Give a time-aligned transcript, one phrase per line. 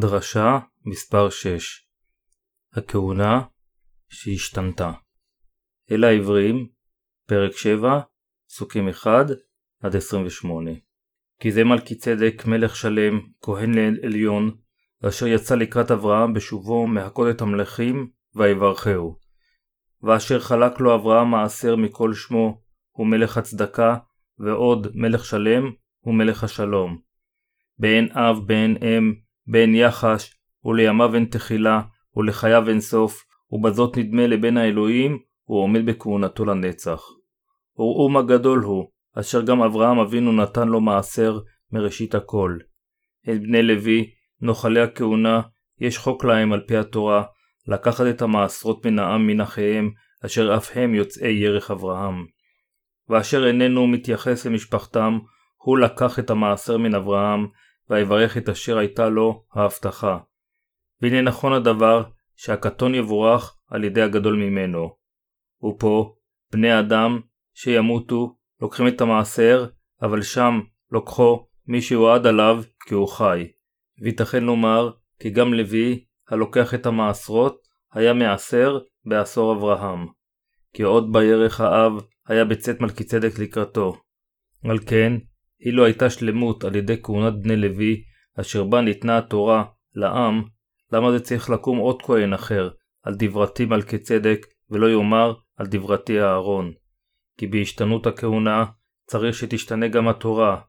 [0.00, 1.86] דרשה מספר 6
[2.72, 3.40] הכהונה
[4.08, 4.92] שהשתנתה
[5.90, 6.66] אל העברים,
[7.26, 8.00] פרק 7,
[8.48, 9.84] פסוקים 1-28
[11.40, 14.56] כי זה מלכי צדק מלך שלם, כהן לאל עליון,
[15.08, 19.16] אשר יצא לקראת אברהם בשובו מהכות את המלכים, ויברכהו.
[20.02, 23.96] ואשר חלק לו אברהם מעשר מכל שמו, הוא מלך הצדקה,
[24.38, 26.98] ועוד מלך שלם, הוא מלך השלום.
[27.78, 31.80] באין אב באין אם, באין יחש, ולימיו אין תחילה,
[32.16, 37.02] ולחייו אין סוף, ובזאת נדמה לבין האלוהים, הוא עומד בכהונתו לנצח.
[37.76, 41.38] וראו מה גדול הוא, אשר גם אברהם אבינו נתן לו מעשר
[41.72, 42.58] מראשית הכל.
[43.30, 44.10] את בני לוי,
[44.40, 45.40] נוחלי הכהונה,
[45.80, 47.22] יש חוק להם על פי התורה,
[47.68, 49.90] לקחת את המעשרות מן העם מן אחיהם,
[50.26, 52.26] אשר אף הם יוצאי ירך אברהם.
[53.08, 55.18] ואשר איננו מתייחס למשפחתם,
[55.56, 57.46] הוא לקח את המעשר מן אברהם,
[57.92, 60.18] ויברך את אשר הייתה לו ההבטחה.
[61.00, 62.02] והנה נכון הדבר,
[62.36, 64.96] שהקטון יבורך על ידי הגדול ממנו.
[65.64, 66.14] ופה,
[66.52, 67.20] בני אדם
[67.54, 69.66] שימותו, לוקחים את המעשר,
[70.02, 73.48] אבל שם לוקחו מי שיועד עליו כי הוא חי.
[74.02, 80.06] וייתכן לומר כי גם לוי, הלוקח את המעשרות, היה מעשר בעשור אברהם.
[80.72, 81.92] כי עוד בירך האב
[82.26, 83.96] היה בצאת מלכי צדק לקראתו.
[84.64, 85.12] על כן,
[85.64, 88.02] אילו לא הייתה שלמות על ידי כהונת בני לוי,
[88.40, 90.42] אשר בה ניתנה התורה לעם,
[90.92, 92.70] למה זה צריך לקום עוד כהן אחר,
[93.02, 96.72] על דברתי מלכי צדק, ולא יאמר על דברתי אהרון?
[97.38, 98.64] כי בהשתנות הכהונה,
[99.06, 100.60] צריך שתשתנה גם התורה,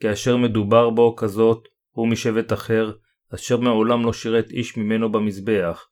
[0.00, 2.92] כי אשר מדובר בו כזאת, הוא משבט אחר,
[3.34, 5.88] אשר מעולם לא שירת איש ממנו במזבח.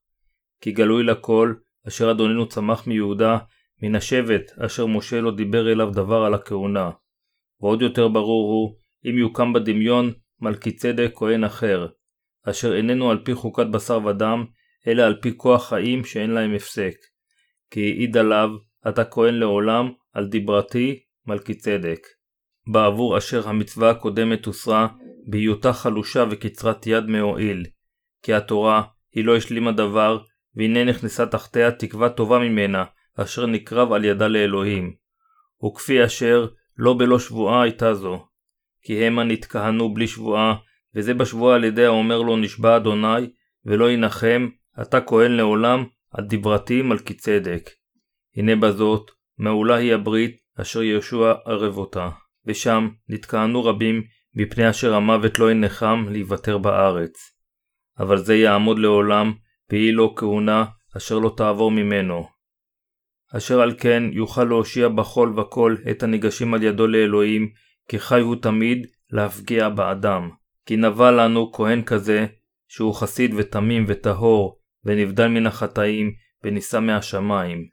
[0.61, 1.55] כי גלוי לכל,
[1.89, 3.39] אשר אדוננו צמח מיהודה,
[3.83, 6.91] מן השבט אשר משה לא דיבר אליו דבר על הכהונה.
[7.61, 8.79] ועוד יותר ברור הוא,
[9.11, 11.87] אם יוקם בדמיון מלכי צדק כהן אחר,
[12.51, 14.45] אשר איננו על פי חוקת בשר ודם,
[14.87, 16.95] אלא על פי כוח חיים שאין להם הפסק.
[17.71, 18.51] כי העיד עליו,
[18.89, 22.07] אתה כהן לעולם, על דברתי, מלכי צדק.
[22.73, 24.89] בעבור אשר המצווה הקודמת הוסרה,
[25.27, 27.65] בהיותה חלושה וקצרת יד מהועיל.
[28.23, 28.83] כי התורה,
[29.15, 30.19] היא לא השלימה דבר,
[30.55, 32.85] והנה נכנסה תחתיה תקווה טובה ממנה,
[33.17, 34.95] אשר נקרב על ידה לאלוהים.
[35.67, 36.47] וכפי אשר
[36.79, 38.27] לא בלא שבועה הייתה זו.
[38.83, 40.55] כי המה נתכהנו בלי שבועה,
[40.95, 43.31] וזה בשבועה על ידי האומר לו נשבע אדוני,
[43.65, 44.49] ולא ינחם,
[44.83, 47.71] אתה כהן לעולם, על דברתי מלכי צדק.
[48.37, 52.11] הנה בזאת, מעולה היא הברית, אשר יהושע ערב אותה.
[52.47, 54.03] ושם נתכהנו רבים,
[54.35, 57.13] מפני אשר המוות לא ינחם להיוותר בארץ.
[57.99, 59.33] אבל זה יעמוד לעולם,
[59.71, 60.65] והיא לו כהונה,
[60.97, 62.36] אשר לא תעבור ממנו.
[63.37, 67.51] אשר על כן יוכל להושיע בכל וכל את הניגשים על ידו לאלוהים,
[67.89, 70.31] כי חי הוא תמיד להפגיע באדם.
[70.67, 72.27] כי נבע לנו כהן כזה,
[72.69, 76.13] שהוא חסיד ותמים וטהור, ונבדל מן החטאים,
[76.45, 77.67] ונישא מהשמיים.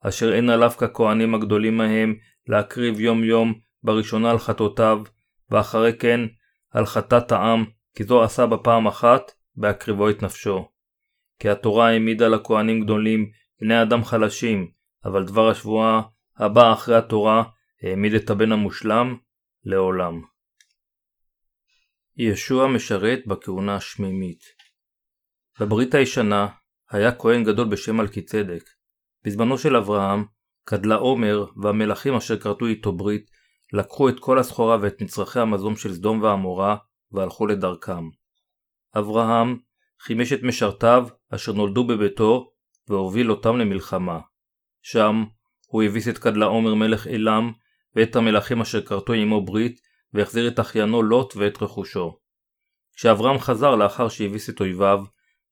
[0.00, 2.14] אשר אין עליו ככהנים הגדולים ההם,
[2.48, 5.02] להקריב יום יום בראשונה על חטאותיו,
[5.50, 6.20] ואחרי כן
[6.70, 7.64] על חטאת העם,
[7.96, 10.68] כי זו עשה בפעם אחת, בהקריבו את נפשו.
[11.38, 14.70] כי התורה העמידה לכהנים גדולים, בני אדם חלשים,
[15.04, 16.02] אבל דבר השבועה
[16.36, 17.42] הבא אחרי התורה
[17.82, 19.16] העמיד את הבן המושלם
[19.64, 20.22] לעולם.
[22.16, 24.40] ישוע משרת בכהונה השמימית.
[25.60, 26.48] בברית הישנה
[26.90, 28.64] היה כהן גדול בשם מלכי צדק.
[29.24, 30.24] בזמנו של אברהם,
[30.70, 33.30] גדלה עומר והמלכים אשר כרתו איתו ברית,
[33.72, 36.76] לקחו את כל הסחורה ואת מצרכי המזון של סדום ועמורה,
[37.12, 38.08] והלכו לדרכם.
[38.98, 39.58] אברהם
[40.00, 42.50] חימש את משרתיו אשר נולדו בביתו,
[42.88, 44.20] והוביל אותם למלחמה.
[44.86, 45.24] שם
[45.66, 47.52] הוא הביס את עומר מלך אלם
[47.96, 49.80] ואת המלכים אשר כרתו עמו ברית
[50.12, 52.18] והחזיר את אחיינו לוט ואת רכושו.
[52.96, 55.04] כשאברהם חזר לאחר שהביס את אויביו,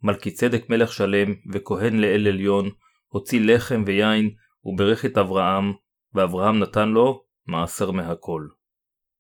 [0.03, 2.71] מלכי צדק מלך שלם וכהן לאל עליון
[3.09, 4.31] הוציא לחם ויין
[4.65, 5.73] וברך את אברהם,
[6.15, 8.47] ואברהם נתן לו מעשר מהכל.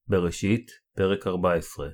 [0.06, 1.88] בראשית, פרק 14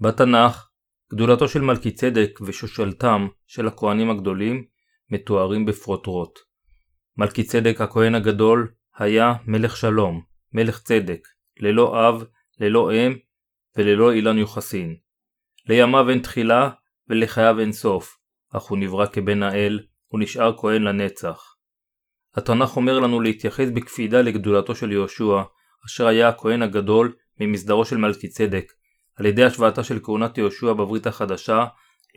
[0.00, 0.68] בתנ"ך,
[1.12, 4.64] גדולתו של מלכי צדק ושושלתם של הכהנים הגדולים
[5.10, 6.51] מתוארים בפרוטרוט.
[7.16, 10.22] מלכי צדק הכהן הגדול היה מלך שלום,
[10.52, 11.28] מלך צדק,
[11.60, 12.24] ללא אב,
[12.60, 13.12] ללא אם
[13.76, 14.96] וללא אילן יוחסין.
[15.68, 16.70] לימיו אין תחילה
[17.08, 18.18] ולחייו אין סוף,
[18.52, 21.56] אך הוא נברא כבן האל, הוא נשאר כהן לנצח.
[22.34, 25.42] התנ"ך אומר לנו להתייחס בקפידה לגדולתו של יהושע,
[25.86, 28.72] אשר היה הכהן הגדול ממסדרו של מלכי צדק,
[29.16, 31.66] על ידי השוואתה של כהונת יהושע בברית החדשה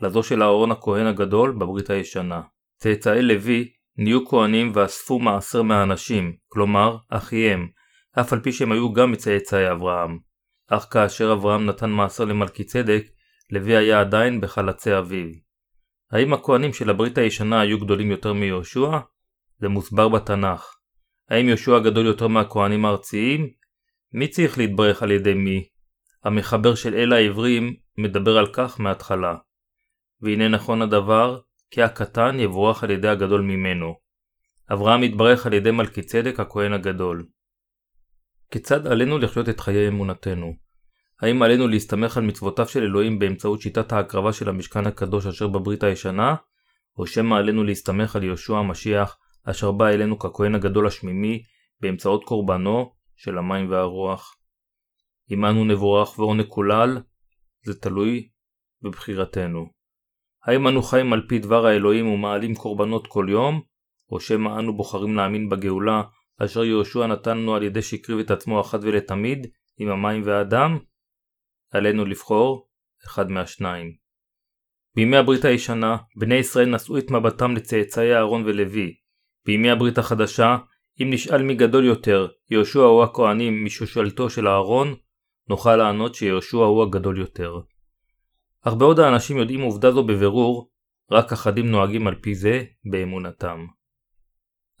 [0.02, 2.40] לזו של אהרון הכהן הגדול בברית הישנה.
[2.78, 7.68] צאצאי לוי נהיו כהנים ואספו מעשר מהאנשים, כלומר, אחיהם,
[8.20, 10.18] אף על פי שהם היו גם מצאצאי אברהם.
[10.68, 13.02] אך כאשר אברהם נתן מעשר למלכי צדק,
[13.50, 15.28] לוי היה עדיין בחלצי אביו.
[16.12, 18.98] האם הכהנים של הברית הישנה היו גדולים יותר מיהושע?
[19.60, 20.76] זה מוסבר בתנ"ך.
[21.30, 23.50] האם יהושע גדול יותר מהכהנים הארציים?
[24.12, 25.68] מי צריך להתברך על ידי מי?
[26.24, 29.34] המחבר של אל העברים מדבר על כך מההתחלה.
[30.20, 31.40] והנה נכון הדבר,
[31.76, 33.94] כי הקטן יבורך על ידי הגדול ממנו.
[34.72, 37.26] אברהם התברך על ידי מלכי צדק הכהן הגדול.
[38.50, 40.54] כיצד עלינו לחיות את חיי אמונתנו?
[41.20, 45.82] האם עלינו להסתמך על מצוותיו של אלוהים באמצעות שיטת ההקרבה של המשכן הקדוש אשר בברית
[45.82, 46.34] הישנה,
[46.98, 51.42] או שמא עלינו להסתמך על יהושע המשיח אשר בא אלינו ככהן הגדול השמימי
[51.80, 54.36] באמצעות קורבנו של המים והרוח.
[55.30, 56.98] אם אנו נבורך ואו נקולל,
[57.64, 58.28] זה תלוי
[58.82, 59.75] בבחירתנו.
[60.46, 63.60] האם אנו חיים על פי דבר האלוהים ומעלים קורבנות כל יום,
[64.10, 66.02] או שמא אנו בוחרים להאמין בגאולה
[66.38, 69.46] אשר יהושע נתן לנו על ידי שהקריב את עצמו אחת ולתמיד
[69.78, 70.78] עם המים והדם?
[71.70, 72.68] עלינו לבחור
[73.06, 73.94] אחד מהשניים.
[74.96, 78.94] בימי הברית הישנה, בני ישראל נשאו את מבטם לצאצאי אהרון ולוי.
[79.46, 80.56] בימי הברית החדשה,
[81.02, 84.94] אם נשאל מי גדול יותר, יהושע או הכהנים משושלתו של אהרון,
[85.48, 87.60] נוכל לענות שיהושע הוא הגדול יותר.
[88.68, 90.70] אך בעוד האנשים יודעים עובדה זו בבירור,
[91.10, 93.66] רק אחדים נוהגים על פי זה באמונתם.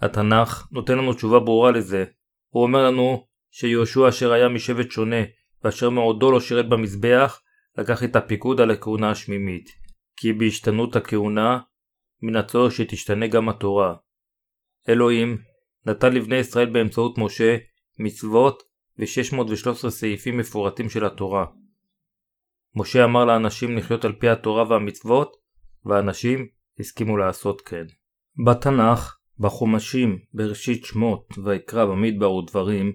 [0.00, 2.04] התנ"ך נותן לנו תשובה ברורה לזה.
[2.48, 5.22] הוא אומר לנו שיהושע אשר היה משבט שונה
[5.64, 7.42] ואשר מעודו לא שירת במזבח,
[7.78, 9.70] לקח את הפיקוד על הכהונה השמימית.
[10.16, 11.58] כי בהשתנות הכהונה,
[12.22, 13.94] מן הצורך שתשתנה גם התורה.
[14.88, 15.38] אלוהים
[15.86, 17.56] נתן לבני ישראל באמצעות משה
[17.98, 18.62] מצוות
[18.98, 21.46] ו-613 סעיפים מפורטים של התורה.
[22.78, 25.36] משה אמר לאנשים לחיות על פי התורה והמצוות,
[25.84, 26.46] והאנשים
[26.80, 27.84] הסכימו לעשות כן.
[28.46, 32.92] בתנ"ך, בחומשים, בראשית שמות, ויקרא במדבר ודברים,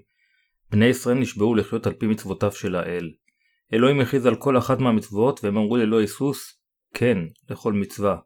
[0.72, 3.12] בני ישראל נשבעו לחיות על פי מצוותיו של האל.
[3.74, 6.62] אלוהים הכריז על כל אחת מהמצוות והם אמרו ללא היסוס
[6.94, 7.18] כן
[7.50, 8.18] לכל מצווה.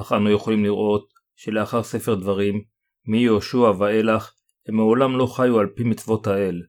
[0.00, 2.62] אך אנו יכולים לראות שלאחר ספר דברים,
[3.06, 4.32] מיהושע ואילך,
[4.68, 6.62] הם מעולם לא חיו על פי מצוות האל.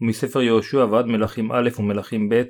[0.00, 2.42] ומספר יהושע ועד מלכים א' ומלכים ב',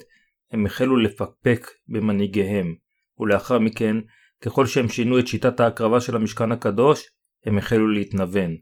[0.53, 2.75] הם החלו לפקפק במנהיגיהם,
[3.19, 3.97] ולאחר מכן,
[4.41, 7.09] ככל שהם שינו את שיטת ההקרבה של המשכן הקדוש,
[7.45, 8.57] הם החלו להתנוון.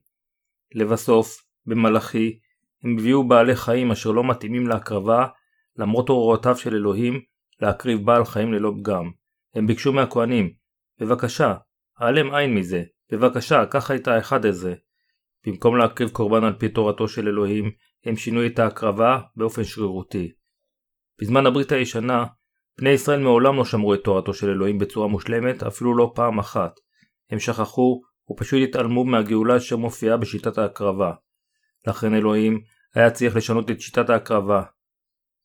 [0.74, 2.38] לבסוף, במלאכי,
[2.84, 5.26] הם הביאו בעלי חיים אשר לא מתאימים להקרבה,
[5.76, 7.20] למרות הוראותיו של אלוהים,
[7.60, 9.10] להקריב בעל חיים ללא פגם.
[9.54, 10.52] הם ביקשו מהכהנים,
[10.98, 11.54] בבקשה,
[11.98, 12.82] העלם עין מזה,
[13.12, 14.74] בבקשה, קח את האחד הזה.
[15.46, 17.70] במקום להקריב קורבן על פי תורתו של אלוהים,
[18.04, 20.32] הם שינו את ההקרבה באופן שרירותי.
[21.20, 22.24] בזמן הברית הישנה,
[22.78, 26.72] בני ישראל מעולם לא שמרו את תורתו של אלוהים בצורה מושלמת, אפילו לא פעם אחת.
[27.30, 31.12] הם שכחו ופשוט התעלמו מהגאולה אשר מופיעה בשיטת ההקרבה.
[31.86, 32.60] לכן אלוהים
[32.94, 34.62] היה צריך לשנות את שיטת ההקרבה.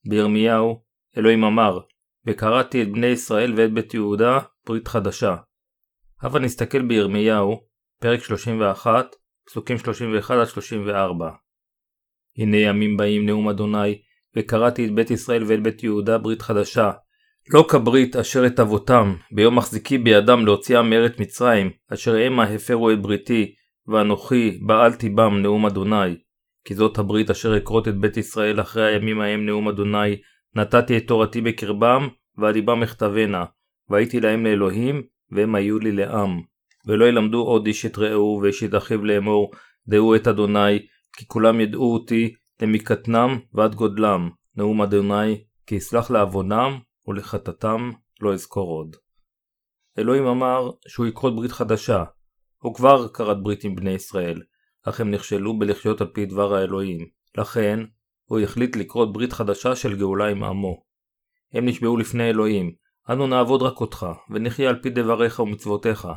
[0.08, 0.82] בירמיהו,
[1.18, 1.78] אלוהים אמר,
[2.26, 5.36] וקראתי את בני ישראל ואת בית יהודה ברית חדשה.
[6.22, 7.60] הבה נסתכל בירמיהו,
[8.00, 10.90] פרק 31, פסוקים 31-34.
[12.38, 14.02] הנה ימים באים נאום אדוני,
[14.36, 16.90] וקראתי את בית ישראל ואת בית יהודה ברית חדשה.
[17.54, 23.02] לא כברית אשר את אבותם, ביום מחזיקי בידם להוציאם מארץ מצרים, אשר המה הפרו את
[23.02, 23.54] בריתי,
[23.88, 26.16] ואנוכי בעלתי בם נאום אדוני.
[26.64, 30.16] כי זאת הברית אשר אכרות את בית ישראל אחרי הימים ההם נאום אדוני,
[30.54, 32.08] נתתי את תורתי בקרבם,
[32.38, 33.44] ועל ליבם אכתבנה,
[33.90, 36.40] והייתי להם לאלוהים, והם היו לי לעם.
[36.86, 39.50] ולא ילמדו עוד איש את רעהו ואיש את אחיו לאמור,
[39.88, 46.78] דעו את אדוני, כי כולם ידעו אותי, למקטנם ועד גודלם, נאום אדוני, כי יסלח לעוונם
[47.06, 48.96] ולחטאתם לא אזכור עוד.
[49.98, 52.04] אלוהים אמר שהוא יכרות ברית חדשה.
[52.58, 54.42] הוא כבר כרת ברית עם בני ישראל,
[54.82, 57.06] אך הם נכשלו בלחיות על פי דבר האלוהים.
[57.38, 57.80] לכן,
[58.24, 60.82] הוא החליט לכרות ברית חדשה של גאולה עם עמו.
[61.52, 62.72] הם נשבעו לפני אלוהים,
[63.10, 66.08] אנו נעבוד רק אותך, ונחיה על פי דבריך ומצוותיך.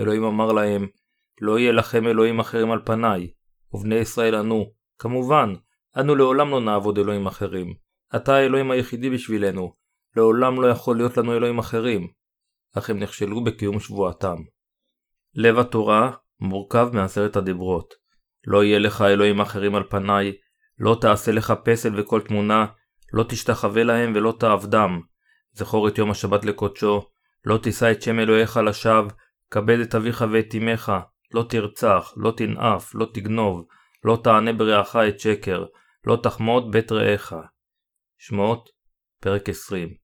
[0.00, 0.86] אלוהים אמר להם,
[1.40, 3.30] לא יהיה לכם אלוהים אחרים על פניי.
[3.72, 5.54] ובני ישראל ענו, כמובן,
[5.96, 7.74] אנו לעולם לא נעבוד אלוהים אחרים.
[8.16, 9.74] אתה האלוהים היחידי בשבילנו,
[10.16, 12.08] לעולם לא יכול להיות לנו אלוהים אחרים.
[12.78, 14.36] אך הם נכשלו בקיום שבועתם.
[15.34, 17.94] לב התורה מורכב מעשרת הדיברות.
[18.46, 20.32] לא יהיה לך אלוהים אחרים על פניי,
[20.78, 22.66] לא תעשה לך פסל וכל תמונה,
[23.12, 25.00] לא תשתחווה להם ולא תעבדם.
[25.52, 27.02] זכור את יום השבת לקודשו,
[27.44, 29.10] לא תישא את שם אלוהיך לשווא,
[29.50, 30.92] כבד את אביך ואת אמך,
[31.34, 33.66] לא תרצח, לא תנאף, לא תגנוב,
[34.04, 35.64] לא תענה ברעך את שקר,
[36.06, 37.32] לא תחמוד בית רעך.
[38.18, 38.70] שמות,
[39.20, 39.94] פרק 20.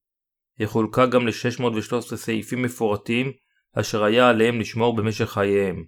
[0.59, 3.33] יחולקה גם ל-613 סעיפים מפורטים,
[3.81, 5.85] אשר היה עליהם לשמור במשך חייהם.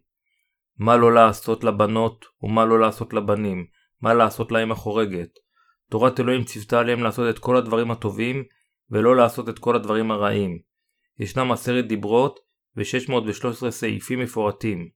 [0.78, 3.66] מה לא לעשות לבנות ומה לא לעשות לבנים,
[4.00, 5.28] מה לעשות להם החורגת.
[5.90, 8.44] תורת אלוהים ציוותה עליהם לעשות את כל הדברים הטובים,
[8.90, 10.58] ולא לעשות את כל הדברים הרעים.
[11.18, 12.40] ישנם עשרת דיברות
[12.76, 14.88] ו-613 סעיפים מפורטים.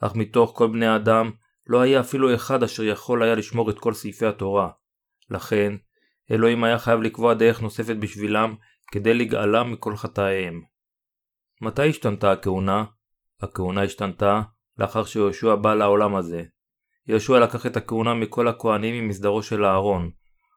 [0.00, 1.30] אך מתוך כל בני האדם
[1.68, 4.70] לא היה אפילו אחד אשר יכול היה לשמור את כל סעיפי התורה.
[5.30, 5.72] לכן,
[6.30, 8.54] אלוהים היה חייב לקבוע דרך נוספת בשבילם
[8.92, 10.62] כדי לגאלם מכל חטאיהם.
[11.60, 12.84] מתי השתנתה הכהונה?
[13.40, 14.42] הכהונה השתנתה
[14.78, 16.42] לאחר שיהושע בא לעולם הזה.
[17.06, 20.10] יהושע לקח את הכהונה מכל הכהנים ממסדרו של אהרון.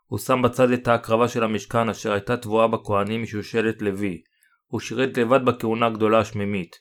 [0.06, 4.22] הוא שם בצד את ההקרבה של המשכן אשר הייתה תבואה בכהנים משושלת לוי.
[4.68, 6.75] הוא שירת לבד בכהונה הגדולה השמימית.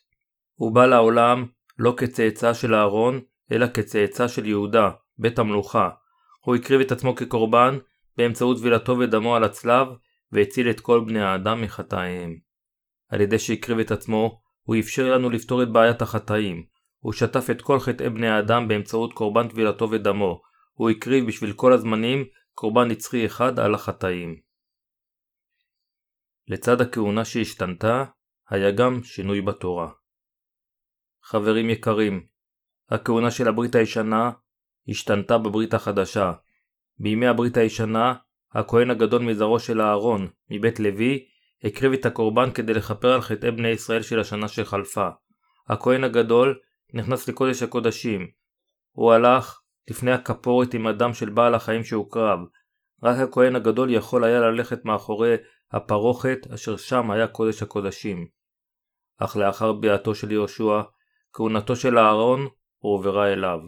[0.54, 1.46] הוא בא לעולם
[1.78, 3.20] לא כצאצא של אהרון,
[3.52, 5.90] אלא כצאצא של יהודה, בית המלוכה.
[6.40, 7.78] הוא הקריב את עצמו כקורבן
[8.16, 9.88] באמצעות טבילתו ודמו על הצלב,
[10.32, 12.36] והציל את כל בני האדם מחטאיהם.
[13.08, 16.66] על ידי שהקריב את עצמו, הוא אפשר לנו לפתור את בעיית החטאים.
[16.98, 20.42] הוא שטף את כל חטאי בני האדם באמצעות קורבן טבילתו ודמו.
[20.72, 24.40] הוא הקריב בשביל כל הזמנים קורבן נצחי אחד על החטאים.
[26.48, 28.04] לצד הכהונה שהשתנתה,
[28.48, 29.90] היה גם שינוי בתורה.
[31.22, 32.26] חברים יקרים,
[32.90, 34.30] הכהונה של הברית הישנה
[34.88, 36.32] השתנתה בברית החדשה.
[36.98, 38.14] בימי הברית הישנה,
[38.52, 41.24] הכהן הגדול מזרעו של אהרון, מבית לוי,
[41.64, 45.08] הקריב את הקורבן כדי לכפר על חטאי בני ישראל של השנה שחלפה.
[45.68, 46.58] הכהן הגדול
[46.94, 48.26] נכנס לקודש הקודשים.
[48.92, 52.38] הוא הלך לפני הכפורת עם הדם של בעל החיים שהוקרב.
[53.02, 55.34] רק הכהן הגדול יכול היה ללכת מאחורי
[55.72, 58.26] הפרוכת אשר שם היה קודש הקודשים.
[59.18, 60.82] אך לאחר ביאתו של יהושע,
[61.32, 62.48] כהונתו של אהרון
[62.80, 63.58] הועברה אליו.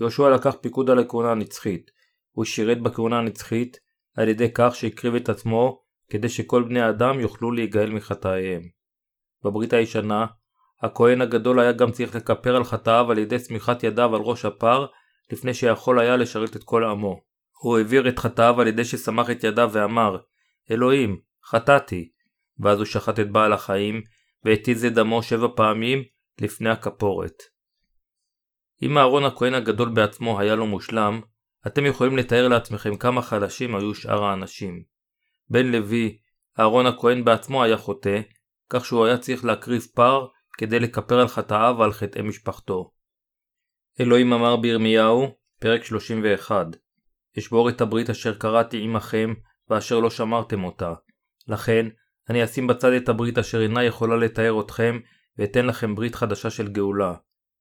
[0.00, 1.90] יהושע לקח פיקוד על הכהונה הנצחית.
[2.30, 3.76] הוא שירת בכהונה הנצחית
[4.16, 8.62] על ידי כך שהקריב את עצמו כדי שכל בני האדם יוכלו להיגאל מחטאיהם.
[9.44, 10.26] בברית הישנה,
[10.82, 14.86] הכהן הגדול היה גם צריך לכפר על חטאיו על ידי סמיכת ידיו על ראש הפר
[15.32, 17.20] לפני שיכול היה לשרת את כל עמו.
[17.60, 20.16] הוא העביר את חטאיו על ידי שסמך את ידיו ואמר,
[20.70, 22.10] אלוהים, חטאתי.
[22.58, 24.02] ואז הוא שחט את בעל החיים,
[24.44, 26.02] והתיז את דמו שבע פעמים
[26.40, 27.53] לפני הכפורת.
[28.84, 31.20] אם אהרון הכהן הגדול בעצמו היה לא מושלם,
[31.66, 34.82] אתם יכולים לתאר לעצמכם כמה חלשים היו שאר האנשים.
[35.50, 36.18] בן לוי,
[36.60, 38.20] אהרון הכהן בעצמו היה חוטא,
[38.70, 40.26] כך שהוא היה צריך להקריב פר
[40.58, 42.90] כדי לכפר על חטאיו ועל חטאי משפחתו.
[44.00, 46.66] אלוהים אמר בירמיהו, פרק 31
[47.38, 49.34] אשבור את הברית אשר קראתי עמכם,
[49.68, 50.94] ואשר לא שמרתם אותה.
[51.48, 51.86] לכן,
[52.30, 54.98] אני אשים בצד את הברית אשר אינה יכולה לתאר אתכם,
[55.38, 57.14] ואתן לכם ברית חדשה של גאולה.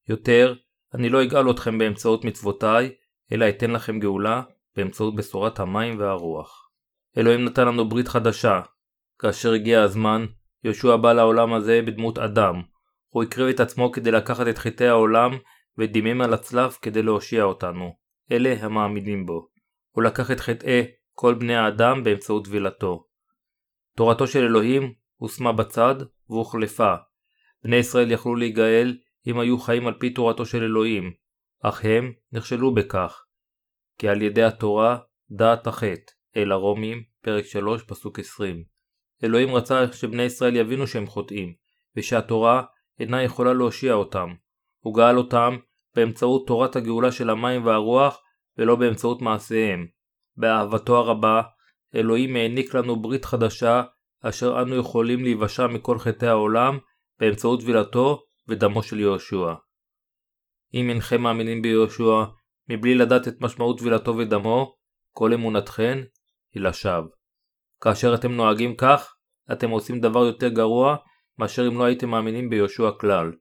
[0.09, 0.55] יותר,
[0.93, 2.91] אני לא אגאל אתכם באמצעות מצוותיי,
[3.31, 4.41] אלא אתן לכם גאולה
[4.75, 6.69] באמצעות בשורת המים והרוח.
[7.17, 8.61] אלוהים נתן לנו ברית חדשה.
[9.19, 10.25] כאשר הגיע הזמן,
[10.63, 12.61] יהושע בא לעולם הזה בדמות אדם.
[13.09, 15.31] הוא הקריב את עצמו כדי לקחת את חטאי העולם
[15.77, 17.95] ודימם על הצלב כדי להושיע אותנו.
[18.31, 19.47] אלה המאמינים בו.
[19.91, 23.05] הוא לקח את חטאי כל בני האדם באמצעות טבילתו.
[23.95, 25.95] תורתו של אלוהים הושמה בצד
[26.29, 26.93] והוחלפה.
[27.63, 31.13] בני ישראל יכלו להיגאל אם היו חיים על פי תורתו של אלוהים,
[31.63, 33.23] אך הם נכשלו בכך.
[33.97, 34.97] כי על ידי התורה
[35.31, 38.63] דעת החטא, אל הרומים, פרק 3, פסוק 20.
[39.23, 41.53] אלוהים רצה שבני ישראל יבינו שהם חוטאים,
[41.95, 42.63] ושהתורה
[42.99, 44.29] אינה יכולה להושיע אותם.
[44.79, 45.57] הוא גאל אותם
[45.95, 48.21] באמצעות תורת הגאולה של המים והרוח,
[48.57, 49.87] ולא באמצעות מעשיהם.
[50.37, 51.41] באהבתו הרבה,
[51.95, 53.83] אלוהים העניק לנו ברית חדשה,
[54.21, 56.77] אשר אנו יכולים להיוושע מכל חטאי העולם,
[57.19, 59.53] באמצעות טבילתו ודמו של יהושע.
[60.73, 62.23] אם אינכם מאמינים ביהושע,
[62.69, 64.75] מבלי לדעת את משמעות טבילתו ודמו,
[65.11, 65.99] כל אמונתכן
[66.53, 67.09] היא לשווא.
[67.81, 69.15] כאשר אתם נוהגים כך,
[69.51, 70.95] אתם עושים דבר יותר גרוע
[71.37, 73.31] מאשר אם לא הייתם מאמינים ביהושע כלל.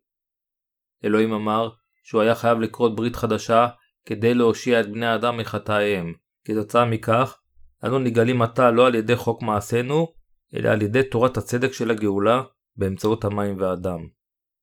[1.05, 1.71] אלוהים אמר
[2.03, 3.69] שהוא היה חייב לקרות ברית חדשה
[4.05, 6.15] כדי להושיע את בני האדם מחטאיהם.
[6.45, 7.39] כתוצאה מכך,
[7.85, 10.15] אנו נגלים עתה לא על ידי חוק מעשינו,
[10.55, 12.43] אלא על ידי תורת הצדק של הגאולה
[12.77, 14.22] באמצעות המים והדם.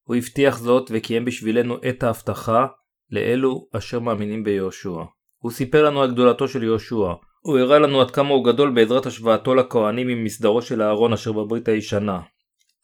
[0.09, 2.67] הוא הבטיח זאת וקיים בשבילנו את ההבטחה
[3.11, 5.03] לאלו אשר מאמינים ביהושע.
[5.37, 7.13] הוא סיפר לנו על גדולתו של יהושע.
[7.41, 11.67] הוא הראה לנו עד כמה הוא גדול בעזרת השוואתו לכהנים ממסדרו של אהרון אשר בברית
[11.67, 12.21] הישנה.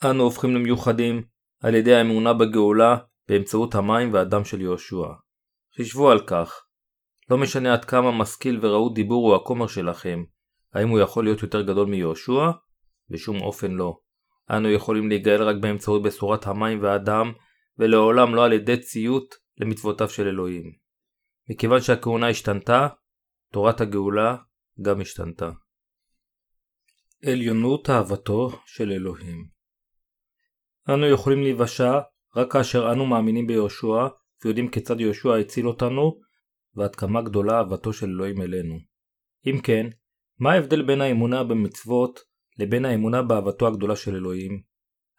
[0.04, 1.24] אנו הופכים למיוחדים
[1.64, 5.08] על ידי האמונה בגאולה באמצעות המים והדם של יהושע.
[5.78, 6.62] חישבו על כך.
[7.30, 10.24] לא משנה עד כמה משכיל ורהוט דיבור הוא הכומר שלכם,
[10.74, 12.52] האם הוא יכול להיות יותר גדול מיהושע?
[13.10, 13.98] בשום אופן לא.
[14.52, 17.32] אנו יכולים להיגאל רק באמצעות בשורת המים והדם,
[17.78, 20.72] ולעולם לא על ידי ציות למצוותיו של אלוהים.
[21.50, 22.88] מכיוון שהכהונה השתנתה,
[23.52, 24.36] תורת הגאולה
[24.82, 25.50] גם השתנתה.
[27.26, 29.56] עליונות אהבתו של אלוהים
[30.90, 32.00] אנו יכולים להיוושע
[32.36, 34.08] רק כאשר אנו מאמינים ביהושע
[34.44, 36.20] ויודעים כיצד יהושע הציל אותנו
[36.76, 38.80] ועד כמה גדולה אהבתו של אלוהים אלינו.
[39.48, 39.88] אם כן,
[40.40, 42.20] מה ההבדל בין האמונה במצוות
[42.60, 44.62] לבין האמונה באהבתו הגדולה של אלוהים.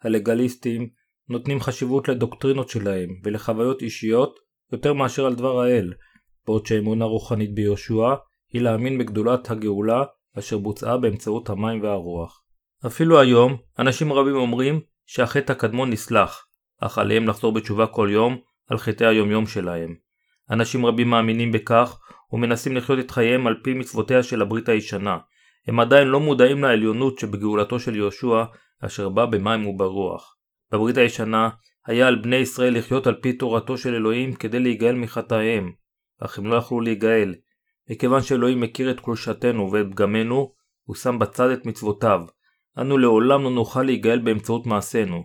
[0.01, 0.89] הלגליסטים
[1.29, 4.39] נותנים חשיבות לדוקטרינות שלהם ולחוויות אישיות
[4.71, 5.93] יותר מאשר על דבר האל,
[6.45, 8.15] בעוד שאמונה רוחנית ביהושע
[8.53, 10.03] היא להאמין בגדולת הגאולה
[10.39, 12.43] אשר בוצעה באמצעות המים והרוח.
[12.85, 16.47] אפילו היום, אנשים רבים אומרים שהחטא הקדמון נסלח,
[16.81, 19.95] אך עליהם לחזור בתשובה כל יום על חטאי היומיום שלהם.
[20.51, 21.99] אנשים רבים מאמינים בכך
[22.31, 25.17] ומנסים לחיות את חייהם על פי מצוותיה של הברית הישנה.
[25.67, 28.43] הם עדיין לא מודעים לעליונות שבגאולתו של יהושע
[28.85, 30.37] אשר בא במים וברוח.
[30.71, 31.49] בברית הישנה
[31.85, 35.71] היה על בני ישראל לחיות על פי תורתו של אלוהים כדי להיגאל מחטאיהם,
[36.19, 37.35] אך הם לא יכלו להיגאל.
[37.89, 42.21] מכיוון שאלוהים מכיר את קלושתנו ואת פגמנו, הוא שם בצד את מצוותיו.
[42.77, 45.23] אנו לעולם לא נוכל להיגאל באמצעות מעשינו.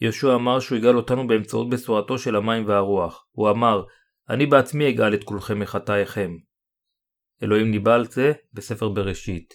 [0.00, 3.26] יהושע אמר שהוא יגאל אותנו באמצעות בשורתו של המים והרוח.
[3.30, 3.82] הוא אמר,
[4.28, 6.32] אני בעצמי אגאל את כולכם מחטאיכם.
[7.42, 9.54] אלוהים ניבא על זה בספר בראשית.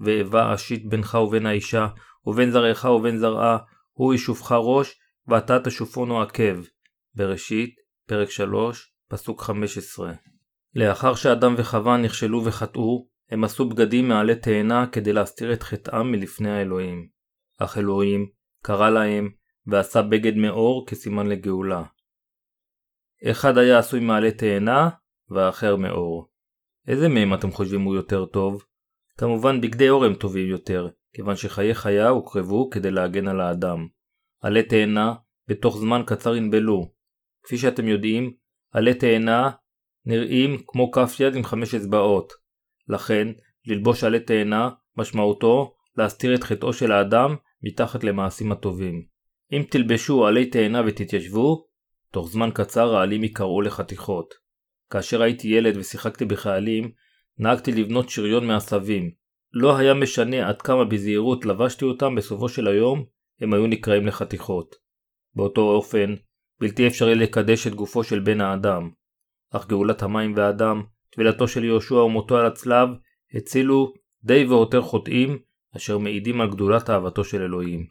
[0.00, 1.86] ואיבה אשית בינך ובין האישה,
[2.26, 3.58] ובין זרעך ובין זרעה,
[3.92, 6.62] הוא ישופך ראש, ואתה תשופונו עקב.
[7.14, 7.74] בראשית,
[8.06, 10.12] פרק 3, פסוק 15.
[10.74, 16.50] לאחר שאדם וחווה נכשלו וחטאו, הם עשו בגדים מעלי תאנה כדי להסתיר את חטאם מלפני
[16.50, 17.08] האלוהים.
[17.58, 18.26] אך אלוהים
[18.62, 19.28] קרא להם
[19.66, 21.82] ועשה בגד מאור כסימן לגאולה.
[23.30, 24.88] אחד היה עשוי מעלי תאנה
[25.28, 26.28] והאחר מאור.
[26.88, 28.64] איזה מהם אתם חושבים הוא יותר טוב?
[29.18, 33.86] כמובן בגדי אור הם טובים יותר, כיוון שחיי חיה הוקרבו כדי להגן על האדם.
[34.42, 35.14] עלי תאנה
[35.48, 36.90] בתוך זמן קצר ינבלו.
[37.42, 38.32] כפי שאתם יודעים,
[38.72, 39.50] עלי תאנה
[40.04, 42.32] נראים כמו כף יד עם חמש אצבעות.
[42.88, 43.28] לכן,
[43.66, 49.06] ללבוש עלי תאנה משמעותו להסתיר את חטאו של האדם מתחת למעשים הטובים.
[49.52, 51.66] אם תלבשו עלי תאנה ותתיישבו,
[52.12, 54.45] תוך זמן קצר העלים ייקרעו לחתיכות.
[54.90, 56.90] כאשר הייתי ילד ושיחקתי בחיילים,
[57.38, 59.10] נהגתי לבנות שריון מעשבים.
[59.52, 63.04] לא היה משנה עד כמה בזהירות לבשתי אותם בסופו של היום,
[63.40, 64.74] הם היו נקרעים לחתיכות.
[65.34, 66.14] באותו אופן,
[66.60, 68.90] בלתי אפשרי לקדש את גופו של בן האדם.
[69.50, 72.88] אך גאולת המים והאדם, טבילתו של יהושע ומותו על הצלב,
[73.34, 75.38] הצילו די ויותר חוטאים,
[75.76, 77.86] אשר מעידים על גדולת אהבתו של אלוהים.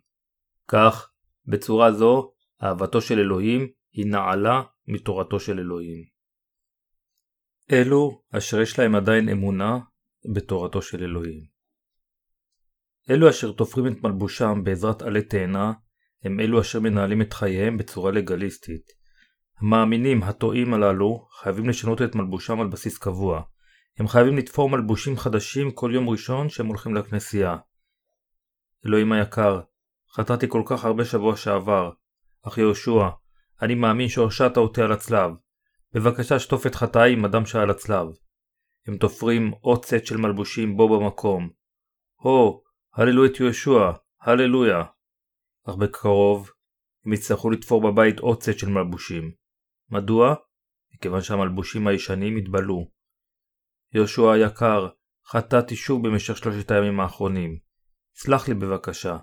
[0.68, 1.12] כך,
[1.48, 2.32] בצורה זו,
[2.64, 6.15] אהבתו של אלוהים היא נעלה מתורתו של אלוהים.
[7.72, 9.80] אלו אשר יש להם עדיין אמונה
[10.34, 11.44] בתורתו של אלוהים.
[13.10, 15.74] אלו אשר תופרים את מלבושם בעזרת עלי תאנה,
[16.24, 18.92] הם אלו אשר מנהלים את חייהם בצורה לגליסטית.
[19.58, 23.42] המאמינים הטועים הללו חייבים לשנות את מלבושם על בסיס קבוע.
[23.98, 27.58] הם חייבים לתפור מלבושים חדשים כל יום ראשון שהם הולכים לכנסייה.
[28.86, 29.62] אלוהים היקר,
[30.12, 31.92] חטאתי כל כך הרבה שבוע שעבר,
[32.48, 33.10] אך יהושע,
[33.62, 35.32] אני מאמין שהושעת אותי על הצלב.
[35.96, 38.08] בבקשה שטוף את חטאי עם הדם שעל הצלב.
[38.88, 41.50] הם תופרים עוד סט של מלבושים בו במקום.
[42.22, 44.84] הו, הללו את יהושע, הללויה.
[45.70, 46.50] אך בקרוב
[47.06, 49.32] הם יצטרכו לתפור בבית עוד סט של מלבושים.
[49.90, 50.36] מדוע?
[50.94, 52.92] מכיוון שהמלבושים הישנים התבלו.
[53.94, 54.88] יהושע היקר,
[55.28, 57.60] חטאתי שוב במשך שלושת הימים האחרונים.
[58.16, 59.18] סלח לי בבקשה.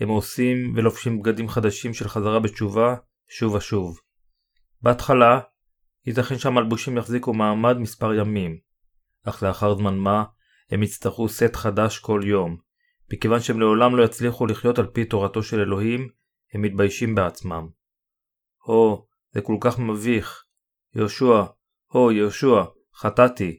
[0.00, 2.94] הם עושים ולובשים בגדים חדשים של חזרה בתשובה
[3.28, 4.00] שוב ושוב.
[4.82, 5.40] בהתחלה,
[6.08, 8.58] ייתכן שהמלבושים יחזיקו מעמד מספר ימים,
[9.24, 10.24] אך לאחר זמן מה,
[10.70, 12.56] הם יצטרכו סט חדש כל יום.
[13.12, 16.08] מכיוון שהם לעולם לא יצליחו לחיות על פי תורתו של אלוהים,
[16.54, 17.68] הם מתביישים בעצמם.
[18.64, 20.44] הו, זה כל כך מביך.
[20.94, 21.44] יהושע,
[21.92, 23.58] הו, יהושע, חטאתי.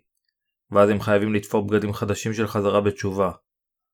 [0.71, 3.31] ואז הם חייבים לתפור בגדים חדשים של חזרה בתשובה.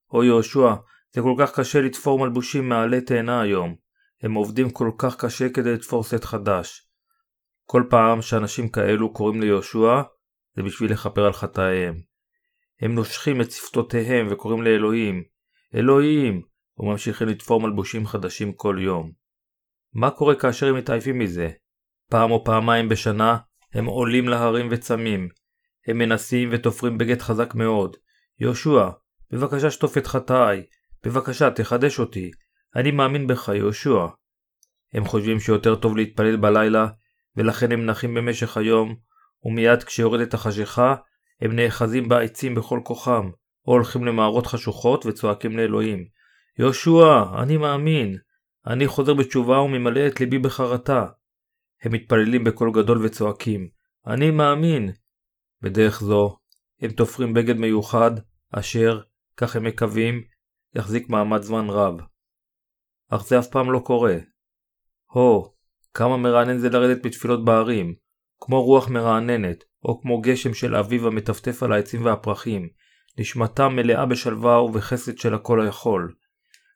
[0.06, 0.74] הו יהושע,
[1.14, 3.76] זה כל כך קשה לתפור מלבושים מעלי תאנה היום.
[4.22, 6.85] הם עובדים כל כך קשה כדי לתפור סט חדש.
[7.66, 10.02] כל פעם שאנשים כאלו קוראים ליהושע,
[10.56, 12.00] זה בשביל לכפר על חטאיהם.
[12.80, 15.22] הם נושכים את שפתותיהם וקוראים לאלוהים,
[15.74, 16.42] אלוהים,
[16.78, 19.12] וממשיכים לתפור מלבושים חדשים כל יום.
[19.92, 21.48] מה קורה כאשר הם מתעייפים מזה?
[22.10, 23.36] פעם או פעמיים בשנה
[23.74, 25.28] הם עולים להרים וצמים.
[25.88, 27.96] הם מנסים ותופרים בגד חזק מאוד.
[28.40, 28.88] יהושע,
[29.30, 30.62] בבקשה שטוף את חטאי.
[31.04, 32.30] בבקשה, תחדש אותי.
[32.76, 34.06] אני מאמין בך, יהושע.
[34.92, 36.86] הם חושבים שיותר טוב להתפלל בלילה,
[37.36, 38.96] ולכן הם נחים במשך היום,
[39.44, 40.94] ומיד כשיורדת החשיכה,
[41.40, 43.30] הם נאחזים בעצים בכל כוחם,
[43.66, 46.04] או הולכים למערות חשוכות וצועקים לאלוהים.
[46.58, 48.18] יהושע, אני מאמין.
[48.66, 51.06] אני חוזר בתשובה וממלא את ליבי בחרטה.
[51.82, 53.68] הם מתפללים בקול גדול וצועקים,
[54.06, 54.92] אני מאמין.
[55.62, 56.36] בדרך זו,
[56.80, 58.10] הם תופרים בגד מיוחד,
[58.52, 59.00] אשר,
[59.36, 60.22] כך הם מקווים,
[60.74, 62.00] יחזיק מעמד זמן רב.
[63.10, 64.16] אך זה אף פעם לא קורה.
[65.12, 65.55] הו,
[65.96, 67.94] כמה מרענן זה לרדת בתפילות בערים,
[68.40, 72.68] כמו רוח מרעננת, או כמו גשם של אביב המטפטף על העצים והפרחים,
[73.18, 76.14] נשמתם מלאה בשלווה ובחסד של הכל היכול.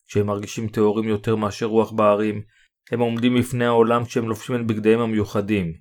[0.06, 2.42] כשהם מרגישים טהורים יותר מאשר רוח בהרים,
[2.92, 5.72] הם עומדים לפני העולם כשהם לובשים את בגדיהם המיוחדים.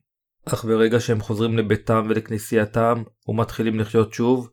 [0.45, 4.49] אך ברגע שהם חוזרים לביתם ולכנסייתם ומתחילים לחיות שוב,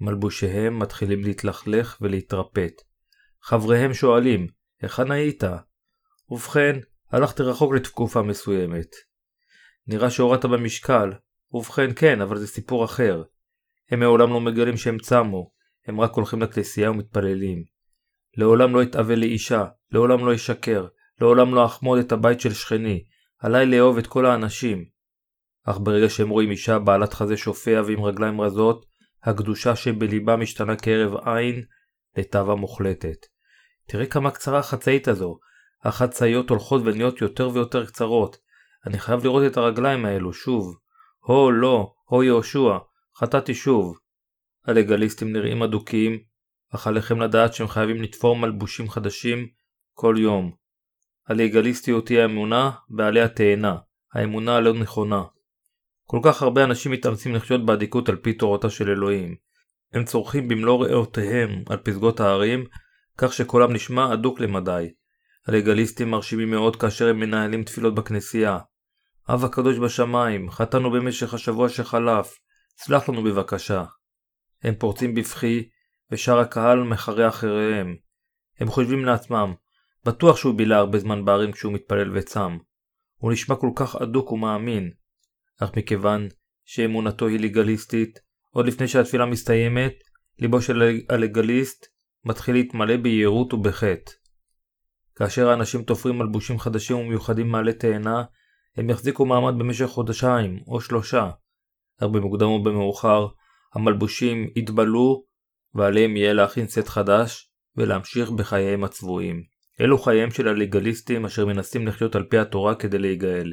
[0.00, 2.82] מלבושיהם מתחילים להתלכלך ולהתרפט.
[3.42, 4.46] חבריהם שואלים,
[4.82, 5.44] היכן היית?
[6.30, 6.78] ובכן,
[7.10, 8.94] הלכתי רחוק לתקופה מסוימת.
[9.86, 11.12] נראה שהורדת במשקל.
[11.52, 13.22] ובכן כן, אבל זה סיפור אחר.
[13.90, 15.50] הם מעולם לא מגלים שהם צמו,
[15.86, 17.64] הם רק הולכים לכנסייה ומתפללים.
[18.36, 20.86] לעולם לא אתאבל לאישה, לעולם לא אשקר,
[21.20, 23.04] לעולם לא אחמוד את הבית של שכני,
[23.38, 24.84] עליי לאהוב את כל האנשים.
[25.64, 28.86] אך ברגע שהם רואים אישה בעלת חזה שופע ועם רגליים רזות,
[29.22, 31.64] הקדושה שבליבה משתנה כערב עין
[32.16, 33.26] לתאווה מוחלטת.
[33.86, 35.38] תראה כמה קצרה החצאית הזו,
[35.86, 38.36] החצאיות הולכות ונהיות יותר ויותר קצרות.
[38.86, 40.76] אני חייב לראות את הרגליים האלו שוב.
[41.20, 42.78] הו לא, הו יהושע,
[43.18, 43.98] חטאתי שוב.
[44.66, 46.18] הלגליסטים נראים אדוקים,
[46.74, 49.48] אך עליכם לדעת שהם חייבים לתפור מלבושים חדשים
[49.94, 50.52] כל יום.
[51.28, 53.76] הלגליסטיות היא האמונה בעלי התאנה,
[54.14, 55.22] האמונה הלא נכונה.
[56.06, 59.36] כל כך הרבה אנשים מתאמצים לחיות באדיקות על פי תורתה של אלוהים.
[59.92, 62.64] הם צורכים במלוא ריאותיהם על פסגות ההרים,
[63.18, 64.88] כך שקולם נשמע אדוק למדי.
[65.46, 68.58] הלגליסטים מרשימים מאוד כאשר הם מנהלים תפילות בכנסייה.
[69.28, 72.38] אב הקדוש בשמיים, חטאנו במשך השבוע שחלף,
[72.78, 73.84] סלח לנו בבקשה.
[74.62, 75.68] הם פורצים בבכי,
[76.10, 77.96] ושאר הקהל מחרה אחריהם.
[78.60, 79.54] הם חושבים לעצמם,
[80.04, 82.58] בטוח שהוא בילה הרבה זמן בערים כשהוא מתפלל וצם.
[83.16, 84.90] הוא נשמע כל כך אדוק ומאמין.
[85.60, 86.28] אך מכיוון
[86.64, 88.18] שאמונתו היא לגליסטית,
[88.50, 89.94] עוד לפני שהתפילה מסתיימת,
[90.38, 91.86] ליבו של הלגליסט
[92.24, 94.12] מתחיל להתמלא ביהירות ובחטא.
[95.16, 98.22] כאשר האנשים תופרים מלבושים חדשים ומיוחדים מעלי תאנה,
[98.76, 101.30] הם יחזיקו מעמד במשך חודשיים או שלושה.
[102.00, 103.26] אך במוקדם או במאוחר,
[103.74, 105.24] המלבושים יתבלו,
[105.74, 109.42] ועליהם יהיה להכין סט חדש, ולהמשיך בחייהם הצבועים.
[109.80, 113.52] אלו חייהם של הלגליסטים אשר מנסים לחיות על פי התורה כדי להיגאל.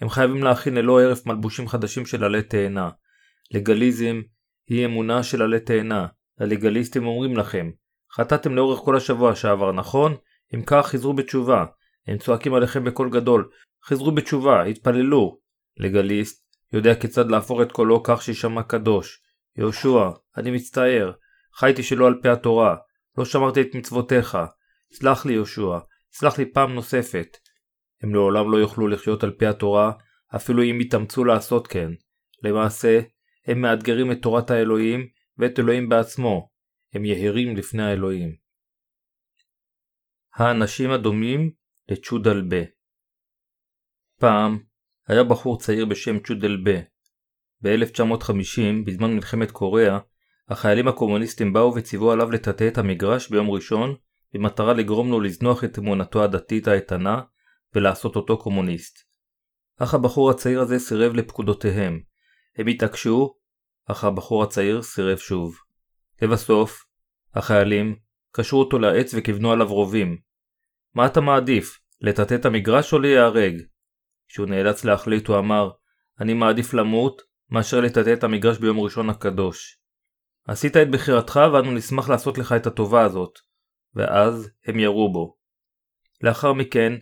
[0.00, 2.90] הם חייבים להכין ללא הרף מלבושים חדשים של עלי תאנה.
[3.50, 4.20] לגליזם
[4.68, 6.06] היא אמונה של עלי תאנה.
[6.40, 7.70] הלגליסטים אומרים לכם,
[8.12, 10.16] חטאתם לאורך כל השבוע שעבר, נכון?
[10.54, 11.64] אם כך, חזרו בתשובה.
[12.06, 13.50] הם צועקים עליכם בקול גדול,
[13.84, 15.38] חזרו בתשובה, התפללו.
[15.76, 19.20] לגליסט יודע כיצד להפוך את קולו כך שישמע קדוש.
[19.58, 21.12] יהושע, אני מצטער,
[21.54, 22.76] חייתי שלא על פי התורה,
[23.18, 24.38] לא שמרתי את מצוותיך.
[24.92, 25.78] סלח לי יהושע,
[26.12, 27.36] סלח לי פעם נוספת.
[28.02, 29.92] הם לעולם לא יוכלו לחיות על פי התורה,
[30.36, 31.90] אפילו אם יתאמצו לעשות כן.
[32.42, 33.00] למעשה,
[33.46, 35.06] הם מאתגרים את תורת האלוהים
[35.38, 36.48] ואת אלוהים בעצמו.
[36.92, 38.43] הם יהירים לפני האלוהים.
[40.36, 41.50] האנשים הדומים
[41.88, 42.74] לצ'ודלבה
[44.20, 44.58] פעם
[45.08, 46.80] היה בחור צעיר בשם צ'ודלבה.
[47.62, 49.98] ב-1950, בזמן מלחמת קוריאה,
[50.48, 53.94] החיילים הקומוניסטים באו וציוו עליו לטאטא את המגרש ביום ראשון
[54.34, 57.20] במטרה לגרום לו לזנוח את אמונתו הדתית האיתנה
[57.74, 58.98] ולעשות אותו קומוניסט.
[59.78, 62.00] אך הבחור הצעיר הזה סירב לפקודותיהם.
[62.56, 63.34] הם התעקשו,
[63.86, 65.56] אך הבחור הצעיר סירב שוב.
[66.22, 66.84] לבסוף,
[67.34, 67.96] החיילים
[68.36, 70.16] קשרו אותו לעץ וכיוונו עליו רובים.
[70.94, 73.62] מה אתה מעדיף, לטאטא את המגרש או להיהרג?
[74.28, 75.70] כשהוא נאלץ להחליט הוא אמר,
[76.20, 79.78] אני מעדיף למות מאשר לטאטא את המגרש ביום ראשון הקדוש.
[80.48, 83.38] עשית את בחירתך ואנו נשמח לעשות לך את הטובה הזאת.
[83.94, 85.36] ואז הם ירו בו.
[86.22, 86.92] לאחר מכן,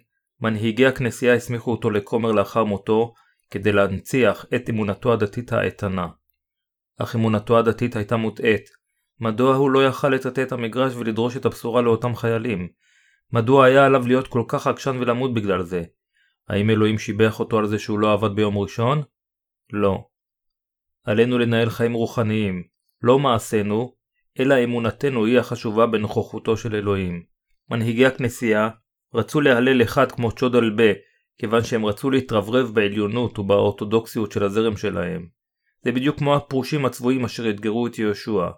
[0.41, 3.15] מנהיגי הכנסייה הסמיכו אותו לכומר לאחר מותו,
[3.51, 6.07] כדי להנציח את אמונתו הדתית האיתנה.
[6.99, 8.82] אך אמונתו הדתית הייתה מוטעית.
[9.23, 12.69] מדוע הוא לא יכל לטאטא את המגרש ולדרוש את הבשורה לאותם חיילים?
[13.33, 15.83] מדוע היה עליו להיות כל כך עקשן ולמות בגלל זה?
[16.49, 19.03] האם אלוהים שיבח אותו על זה שהוא לא עבד ביום ראשון?
[19.73, 20.05] לא.
[21.05, 22.63] עלינו לנהל חיים רוחניים,
[23.03, 23.95] לא מעשינו,
[24.41, 27.23] אלא אמונתנו היא החשובה בנוכחותו של אלוהים.
[27.71, 28.69] מנהיגי הכנסייה
[29.15, 30.93] רצו להלל אחד כמו צ'ודל בה,
[31.39, 35.29] כיוון שהם רצו להתרברב בעליונות ובאורתודוקסיות של הזרם שלהם.
[35.83, 38.49] זה בדיוק כמו הפרושים הצבועים אשר אתגרו את יהושע.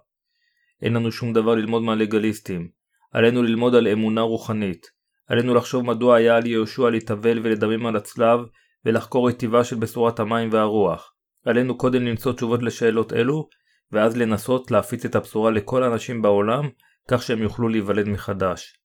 [0.81, 2.69] אין לנו שום דבר ללמוד מהלגליסטים.
[3.11, 4.91] עלינו ללמוד על אמונה רוחנית.
[5.27, 8.39] עלינו לחשוב מדוע היה על יהושע להתאבל ולדמם על הצלב,
[8.85, 11.13] ולחקור את טיבה של בשורת המים והרוח.
[11.45, 13.49] עלינו קודם למצוא תשובות לשאלות אלו,
[13.91, 16.69] ואז לנסות להפיץ את הבשורה לכל האנשים בעולם,
[17.07, 18.79] כך שהם יוכלו להיוולד מחדש.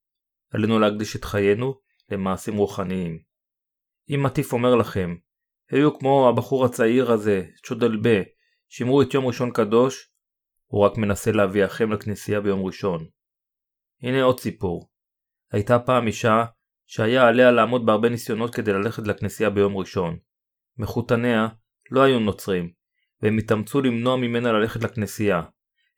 [0.53, 1.75] עלינו להקדיש את חיינו
[2.11, 3.19] למעשים רוחניים.
[4.11, 5.15] אם מטיף אומר לכם,
[5.71, 8.21] היו כמו הבחור הצעיר הזה, צ'ודלבה,
[8.69, 10.10] שמרו את יום ראשון קדוש,
[10.71, 13.07] הוא רק מנסה להביאכם לכנסייה ביום ראשון.
[14.03, 14.91] הנה עוד סיפור.
[15.53, 16.45] הייתה פעם אישה
[16.87, 20.19] שהיה עליה לעמוד בהרבה ניסיונות כדי ללכת לכנסייה ביום ראשון.
[20.79, 21.49] מחותניה
[21.91, 22.71] לא היו נוצרים,
[23.23, 25.43] והם התאמצו למנוע ממנה ללכת לכנסייה.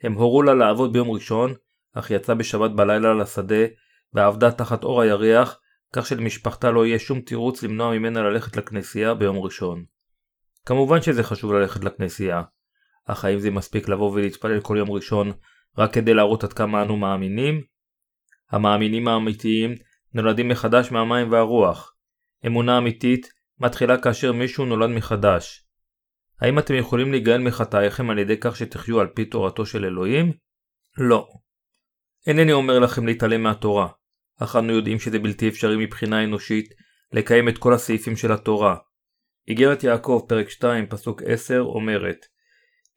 [0.03, 1.55] הם הורו לה לעבוד ביום ראשון,
[1.95, 3.65] אך יצאה בשבת בלילה לשדה,
[4.13, 5.61] ועבדה תחת אור הירח,
[5.93, 9.85] כך שלמשפחתה לא יהיה שום תירוץ למנוע ממנה ללכת לכנסייה ביום ראשון.
[10.67, 12.43] כמובן שזה חשוב ללכת לכנסייה,
[13.07, 15.33] אך האם זה מספיק לבוא ולהתפלל כל יום ראשון
[15.79, 17.63] רק כדי להראות עד כמה אנו מאמינים?
[18.51, 19.75] המאמינים האמיתיים
[20.15, 21.95] נולדים מחדש מהמים והרוח.
[22.47, 25.67] אמונה אמיתית מתחילה כאשר מישהו נולד מחדש.
[26.41, 30.33] האם אתם יכולים להיגאל מחטאיכם על ידי כך שתחיו על פי תורתו של אלוהים?
[30.99, 31.29] לא.
[32.27, 33.89] אינני אומר לכם להתעלם מהתורה,
[34.41, 36.75] אך אנו יודעים שזה בלתי אפשרי מבחינה אנושית
[37.13, 38.77] לקיים את כל הסעיפים של התורה.
[39.49, 42.27] איגרת יעקב, פרק 2, פסוק 10, אומרת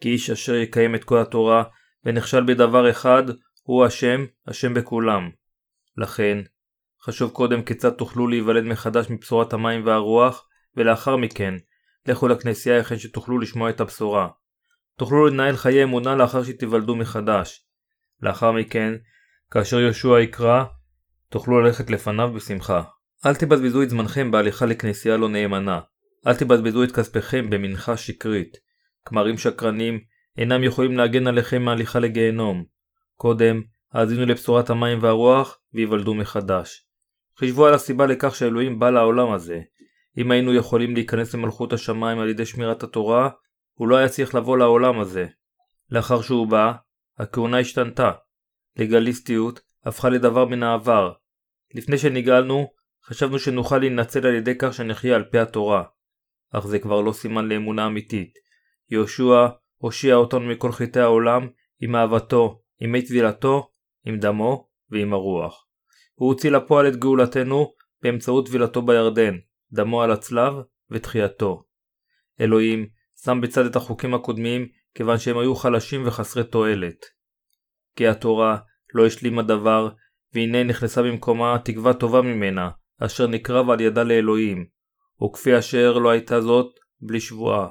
[0.01, 1.63] כי איש אשר יקיים את כל התורה
[2.05, 3.23] ונכשל בדבר אחד,
[3.63, 5.29] הוא השם, השם בכולם.
[5.97, 6.38] לכן,
[7.03, 11.53] חשוב קודם כיצד תוכלו להיוולד מחדש מבשורת המים והרוח, ולאחר מכן,
[12.08, 14.27] לכו לכנסייה היכן שתוכלו לשמוע את הבשורה.
[14.97, 17.65] תוכלו לנהל חיי אמונה לאחר שתיוולדו מחדש.
[18.21, 18.93] לאחר מכן,
[19.51, 20.63] כאשר יהושע יקרא,
[21.29, 22.81] תוכלו ללכת לפניו בשמחה.
[23.25, 25.79] אל תבזבזו את זמנכם בהליכה לכנסייה לא נאמנה.
[26.27, 28.58] אל תבזבזו את כספיכם במנחה שקרית.
[29.06, 30.00] כמרים שקרנים
[30.38, 32.65] אינם יכולים להגן עליכם מהליכה לגיהנום.
[33.15, 36.86] קודם, האזינו לבשורת המים והרוח, ויוולדו מחדש.
[37.39, 39.62] חישבו על הסיבה לכך שאלוהים בא לעולם הזה.
[40.18, 43.30] אם היינו יכולים להיכנס למלכות השמיים על ידי שמירת התורה,
[43.74, 45.26] הוא לא היה צריך לבוא לעולם הזה.
[45.89, 46.74] לאחר שהוא בא,
[47.18, 48.12] הכהונה השתנתה.
[48.78, 51.13] לגליסטיות הפכה לדבר מן העבר.
[51.76, 52.68] לפני שנגאלנו,
[53.06, 55.84] חשבנו שנוכל להינצל על ידי כך שנחיה על פי התורה.
[56.52, 58.44] אך זה כבר לא סימן לאמונה אמיתית.
[58.89, 61.48] יהושע הושיע אותנו מכל חטאי העולם
[61.80, 63.69] עם אהבתו, עם מי טבילתו,
[64.06, 65.67] עם דמו ועם הרוח.
[66.15, 69.36] הוא הוציא לפועל את גאולתנו באמצעות טבילתו בירדן,
[69.71, 70.54] דמו על הצלב
[70.91, 71.63] ותחייתו.
[72.41, 72.88] אלוהים
[73.24, 77.06] שם בצד את החוקים הקודמים כיוון שהם היו חלשים וחסרי תועלת.
[77.95, 78.58] כי התורה
[78.93, 79.89] לא השלימה דבר,
[80.34, 82.69] והנה נכנסה במקומה תקווה טובה ממנה,
[83.00, 84.65] אשר נקרב על ידה לאלוהים,
[85.24, 87.67] וכפי אשר לא הייתה זאת בלי שבועה.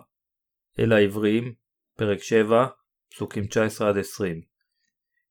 [0.79, 1.53] אל העברים,
[1.97, 2.67] פרק 7,
[3.11, 3.49] פסוקים 19-20.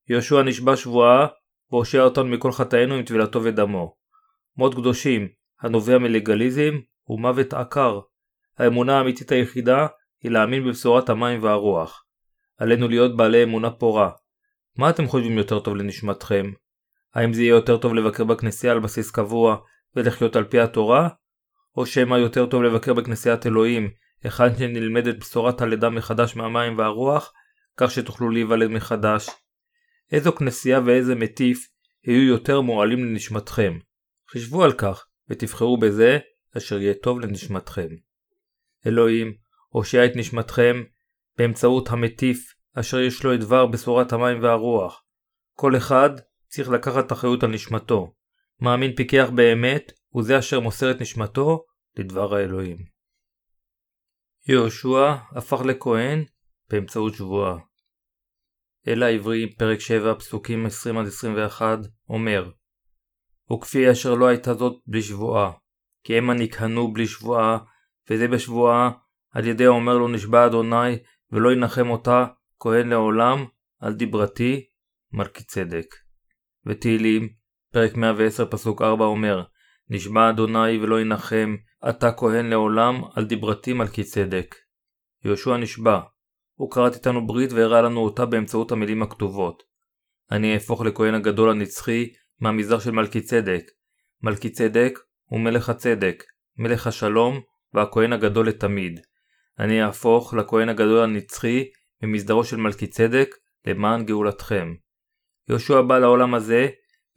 [0.10, 1.28] יהושע נשבע שבועה,
[1.72, 3.96] והושע אותנו מכל חטאינו עם טבילתו ודמו.
[4.58, 5.28] מות קדושים,
[5.62, 8.00] הנובע מלגליזם, הוא מוות עקר.
[8.58, 9.88] האמונה האמיתית היחידה
[10.24, 12.06] היא להאמין בבשורת המים והרוח.
[12.58, 14.12] עלינו להיות בעלי אמונה פורה.
[14.78, 16.52] מה אתם חושבים יותר טוב לנשמתכם?
[17.14, 19.58] האם זה יהיה יותר טוב לבקר בכנסייה על בסיס קבוע
[19.96, 21.10] ולחיות על פי התורה?
[21.78, 23.92] או שמא יותר טוב לבקר בכנסיית אלוהים
[24.24, 27.34] היכן שנלמדת בשורת הלידה מחדש מהמים והרוח,
[27.78, 29.30] כך שתוכלו להיוולד מחדש.
[30.12, 31.68] איזו כנסייה ואיזה מטיף
[32.04, 33.78] יהיו יותר מועלים לנשמתכם.
[34.30, 36.18] חישבו על כך, ותבחרו בזה
[36.58, 37.88] אשר יהיה טוב לנשמתכם.
[38.88, 39.34] אלוהים,
[39.70, 40.84] הושע את נשמתכם
[41.38, 45.04] באמצעות המטיף אשר יש לו את דבר בשורת המים והרוח.
[45.54, 46.10] כל אחד
[46.48, 48.14] צריך לקחת אחריות על נשמתו.
[48.62, 51.66] מאמין פיקח באמת, הוא זה אשר מוסר את נשמתו
[51.98, 52.93] לדבר האלוהים.
[54.48, 56.24] יהושע הפך לכהן
[56.70, 57.58] באמצעות שבועה.
[58.88, 60.66] אל העברי, פרק 7, פסוקים
[61.60, 61.62] 20-21,
[62.10, 62.52] אומר
[63.54, 65.52] וכפי אשר לא הייתה זאת בלי שבועה,
[66.04, 67.58] כי המה נכהנו בלי שבועה,
[68.10, 68.92] וזה בשבועה,
[69.32, 70.98] על ידי האומר לו נשבע אדוני,
[71.32, 72.26] ולא ינחם אותה,
[72.60, 73.46] כהן לעולם,
[73.80, 74.66] על דברתי,
[75.12, 75.86] מלכי צדק.
[76.66, 77.30] ותהילים,
[77.74, 79.44] פרק 110, פסוק 4 אומר,
[79.90, 81.56] נשבע אדוני ולא ינחם,
[81.90, 84.56] אתה כהן לעולם, על דברתי מלכי צדק.
[85.26, 86.00] יהושע נשבע,
[86.56, 89.64] הוא כרת איתנו ברית והראה לנו אותה באמצעות המילים הכתובות.
[90.32, 93.64] אני אהפוך לכהן הגדול הנצחי מהמזרח של מלכי צדק.
[94.22, 96.24] מלכי צדק הוא מלך הצדק,
[96.58, 97.42] מלך השלום
[97.74, 99.00] והכהן הגדול לתמיד.
[99.60, 101.66] אני אהפוך לכהן הגדול הנצחי
[102.04, 104.74] ממסדרו של מלכי צדק למען גאולתכם.
[105.50, 106.68] יהושע בא לעולם הזה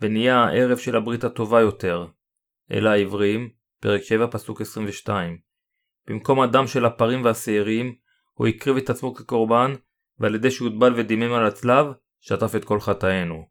[0.00, 2.06] ונהיה הערב של הברית הטובה יותר.
[2.72, 5.38] אל העברים, פרק 7 פסוק 22.
[6.06, 7.94] במקום הדם של הפרים והשעירים,
[8.32, 9.74] הוא הקריב את עצמו כקורבן,
[10.18, 11.86] ועל ידי שהוטבל ודימם על הצלב,
[12.20, 13.48] שטף את כל חטאינו.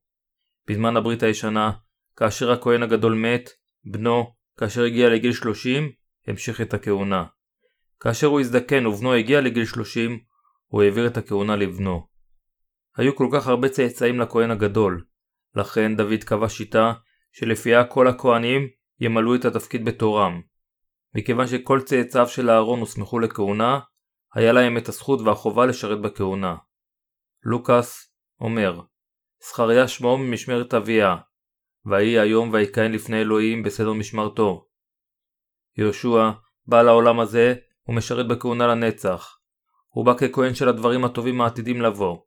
[0.67, 1.71] בזמן הברית הישנה,
[2.15, 3.49] כאשר הכהן הגדול מת,
[3.83, 5.91] בנו, כאשר הגיע לגיל 30,
[6.27, 7.25] המשיך את הכהונה.
[7.99, 10.19] כאשר הוא הזדקן ובנו הגיע לגיל 30,
[10.67, 12.07] הוא העביר את הכהונה לבנו.
[12.97, 15.05] היו כל כך הרבה צאצאים לכהן הגדול,
[15.55, 16.93] לכן דוד קבע שיטה
[17.31, 18.67] שלפיה כל הכהנים
[18.99, 20.41] ימלאו את התפקיד בתורם.
[21.15, 23.79] מכיוון שכל צאצאיו של אהרון הוסמכו לכהונה,
[24.33, 26.55] היה להם את הזכות והחובה לשרת בכהונה.
[27.43, 28.81] לוקאס אומר
[29.49, 31.15] זכריה שמו ממשמרת אביה,
[31.85, 34.65] ויהי היום ויקהן לפני אלוהים בסדר משמרתו.
[35.77, 36.31] יהושע
[36.65, 37.55] בא לעולם הזה
[37.87, 39.37] ומשרת בכהונה לנצח.
[39.87, 42.17] הוא בא ככהן של הדברים הטובים העתידים לבוא.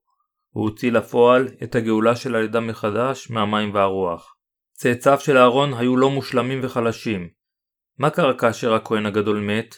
[0.51, 4.38] הוא הוציא לפועל את הגאולה של הלידה מחדש מהמים והרוח.
[4.81, 7.29] צאצאיו של אהרון היו לא מושלמים וחלשים.
[7.99, 9.75] מה קרה כאשר הכהן הגדול מת?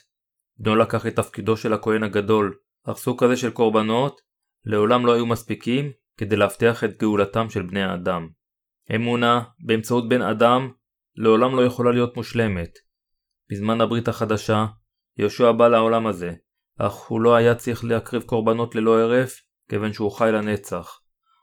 [0.58, 4.20] בנו לקח את תפקידו של הכהן הגדול, אך סוג כזה של קורבנות
[4.64, 8.28] לעולם לא היו מספיקים כדי להבטיח את גאולתם של בני האדם.
[8.94, 10.70] אמונה באמצעות בן אדם
[11.16, 12.70] לעולם לא יכולה להיות מושלמת.
[13.50, 14.66] בזמן הברית החדשה,
[15.18, 16.32] יהושע בא לעולם הזה,
[16.78, 21.00] אך הוא לא היה צריך להקריב קורבנות ללא הרף, כיוון שהוא חי לנצח.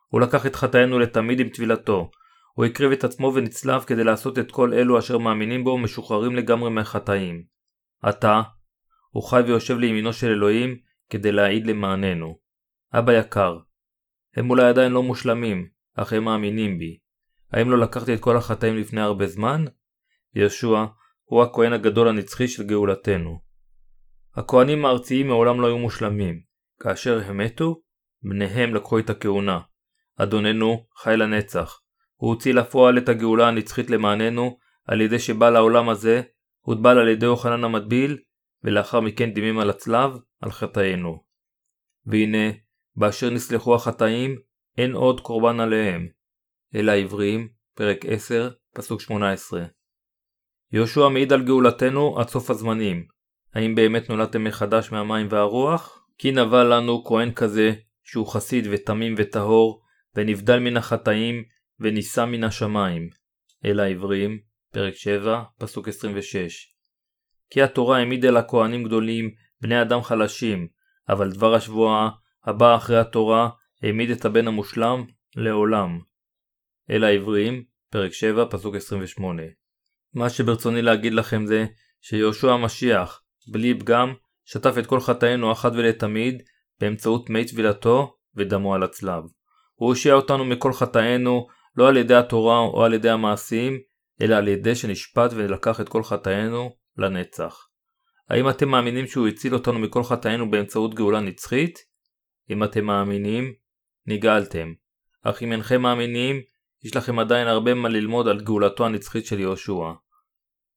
[0.08, 2.12] הוא לקח את חטאינו לתמיד עם טבילתו.
[2.58, 6.70] הוא הקריב את עצמו ונצלב כדי לעשות את כל אלו אשר מאמינים בו משוחררים לגמרי
[6.70, 7.43] מהחטאים.
[8.04, 8.41] עתה,
[9.10, 10.78] הוא חי ויושב לימינו של אלוהים
[11.10, 12.39] כדי להעיד למעננו.
[12.93, 13.58] אבא יקר,
[14.36, 16.98] הם אולי עדיין לא מושלמים, אך הם מאמינים בי.
[17.52, 19.65] האם לא לקחתי את כל החטאים לפני הרבה זמן?
[20.36, 20.88] ישוע
[21.24, 23.39] הוא הכהן הגדול הנצחי של גאולתנו.
[24.36, 26.41] הכהנים הארציים מעולם לא היו מושלמים.
[26.80, 27.82] כאשר הם מתו,
[28.24, 29.60] בניהם לקחו את הכהונה.
[30.15, 31.87] אדוננו חי לנצח.
[32.17, 36.21] הוא הוציא לפועל את הגאולה הנצחית למעננו על ידי שבא לעולם הזה,
[36.62, 38.17] הוטבל על ידי יוחנן המטביל,
[38.63, 41.23] ולאחר מכן דימים על הצלב, על חטאינו.
[42.06, 42.51] והנה,
[42.95, 44.36] באשר נסלחו החטאים,
[44.77, 46.08] אין עוד קורבן עליהם.
[46.75, 49.65] אל העברים, פרק 10, פסוק 18.
[50.71, 53.08] יהושע מעיד על גאולתנו עד סוף הזמנים.
[53.53, 56.03] האם באמת נולדתם מחדש מהמים והרוח?
[56.17, 59.84] כי נבע לנו כהן כזה, שהוא חסיד ותמים וטהור,
[60.15, 61.43] ונבדל מן החטאים,
[61.79, 63.09] ונישא מן השמיים.
[63.65, 64.39] אל העברים,
[64.73, 66.73] פרק 7, פסוק 26.
[67.49, 70.67] כי התורה העמידה לכהנים גדולים, בני אדם חלשים,
[71.09, 72.09] אבל דבר השבועה,
[72.45, 73.49] הבא אחרי התורה,
[73.83, 75.99] העמיד את הבן המושלם לעולם.
[76.89, 79.43] אל העברים, פרק 7, פסוק 28.
[80.13, 81.65] מה שברצוני להגיד לכם זה,
[82.01, 84.13] שיהושע המשיח, בלי פגם,
[84.45, 86.43] שטף את כל חטאינו אחת ולתמיד,
[86.79, 89.23] באמצעות מי טבילתו ודמו על הצלב.
[89.75, 93.79] הוא הושיע אותנו מכל חטאינו, לא על ידי התורה או על ידי המעשים,
[94.21, 97.67] אלא על ידי שנשפט ולקח את כל חטאינו לנצח.
[98.29, 101.79] האם אתם מאמינים שהוא הציל אותנו מכל חטאינו באמצעות גאולה נצחית?
[102.49, 103.53] אם אתם מאמינים,
[104.05, 104.73] נגאלתם.
[105.23, 106.41] אך אם אינכם מאמינים,
[106.83, 109.91] יש לכם עדיין הרבה מה ללמוד על גאולתו הנצחית של יהושע.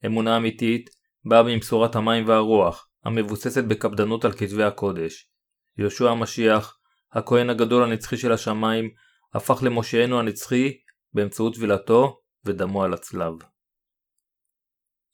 [0.06, 0.90] אמונה אמיתית
[1.24, 5.30] באה מבשורת המים והרוח, המבוססת בקפדנות על כתבי הקודש.
[5.78, 6.78] יהושע המשיח,
[7.12, 8.90] הכהן הגדול הנצחי של השמיים,
[9.34, 10.72] הפך למושענו הנצחי
[11.12, 13.34] באמצעות טבילתו ודמו על הצלב.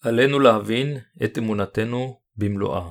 [0.02, 2.90] עלינו להבין את אמונתנו במלואה.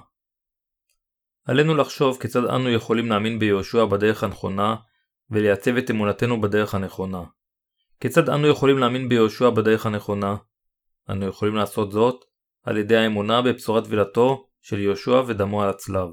[1.45, 4.75] עלינו לחשוב כיצד אנו יכולים להאמין ביהושע בדרך הנכונה
[5.29, 7.23] ולייצב את אמונתנו בדרך הנכונה.
[7.99, 10.35] כיצד אנו יכולים להאמין ביהושע בדרך הנכונה?
[11.09, 12.25] אנו יכולים לעשות זאת
[12.63, 16.09] על ידי האמונה בבשורת טבילתו של יהושע ודמו על הצלב.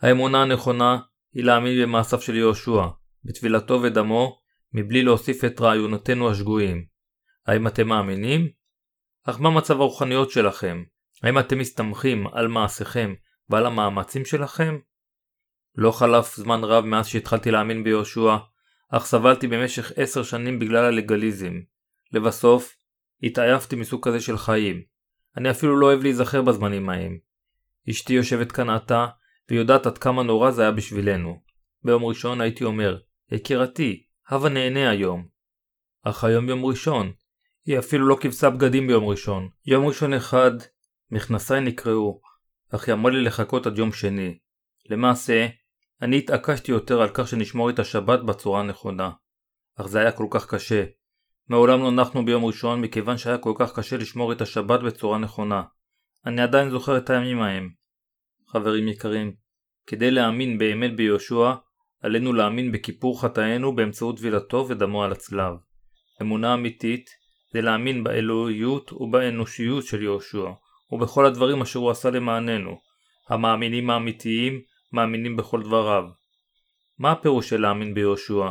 [0.00, 0.98] האמונה הנכונה
[1.34, 2.86] היא להאמין במעשיו של יהושע,
[3.24, 4.41] בטבילתו ודמו,
[4.74, 6.84] מבלי להוסיף את רעיונותינו השגויים.
[7.46, 8.48] האם אתם מאמינים?
[9.24, 10.82] אך מה מצב הרוחניות שלכם?
[11.22, 13.14] האם אתם מסתמכים על מעשיכם
[13.48, 14.78] ועל המאמצים שלכם?
[15.74, 18.36] לא חלף זמן רב מאז שהתחלתי להאמין ביהושע,
[18.88, 21.60] אך סבלתי במשך עשר שנים בגלל הלגליזם.
[22.12, 22.74] לבסוף,
[23.22, 24.82] התעייפתי מסוג כזה של חיים.
[25.36, 27.18] אני אפילו לא אוהב להיזכר בזמנים ההם.
[27.90, 29.06] אשתי יושבת כאן עתה,
[29.50, 31.42] ויודעת עד כמה נורא זה היה בשבילנו.
[31.84, 32.98] ביום ראשון הייתי אומר,
[33.32, 35.26] יקירתי, הבה נהנה היום.
[36.02, 37.12] אך היום יום ראשון.
[37.66, 39.48] היא אפילו לא כבשה בגדים ביום ראשון.
[39.66, 40.50] יום ראשון אחד,
[41.10, 42.20] מכנסיי נקרעו,
[42.74, 44.38] אך היא אמרה לי לחכות עד יום שני.
[44.90, 45.46] למעשה,
[46.02, 49.10] אני התעקשתי יותר על כך שנשמור את השבת בצורה הנכונה.
[49.76, 50.84] אך זה היה כל כך קשה.
[51.48, 55.62] מעולם לא נחנו ביום ראשון מכיוון שהיה כל כך קשה לשמור את השבת בצורה נכונה.
[56.26, 57.70] אני עדיין זוכר את הימים ההם.
[58.48, 59.34] חברים יקרים,
[59.86, 61.52] כדי להאמין באמת ביהושע,
[62.02, 65.54] עלינו להאמין בכיפור חטאינו באמצעות טבילתו ודמו על הצלב.
[66.22, 67.10] אמונה אמיתית
[67.52, 70.50] זה להאמין באלוהיות ובאנושיות של יהושע,
[70.92, 72.80] ובכל הדברים אשר הוא עשה למעננו.
[73.28, 74.60] המאמינים האמיתיים
[74.92, 76.04] מאמינים בכל דבריו.
[76.98, 78.50] מה הפירוש של להאמין ביהושע?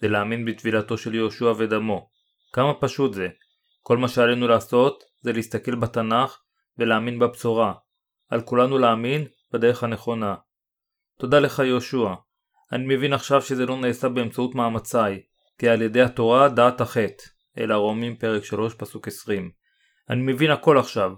[0.00, 2.10] זה להאמין בטבילתו של יהושע ודמו.
[2.52, 3.28] כמה פשוט זה.
[3.82, 6.38] כל מה שעלינו לעשות זה להסתכל בתנ"ך
[6.78, 7.74] ולהאמין בבשורה.
[8.28, 10.34] על כולנו להאמין בדרך הנכונה.
[11.18, 12.14] תודה לך יהושע.
[12.72, 15.20] אני מבין עכשיו שזה לא נעשה באמצעות מאמציי,
[15.58, 17.24] כי על ידי התורה דעת החטא.
[17.58, 19.50] אל הרומים פרק 3 פסוק 20.
[20.10, 21.12] אני מבין הכל עכשיו.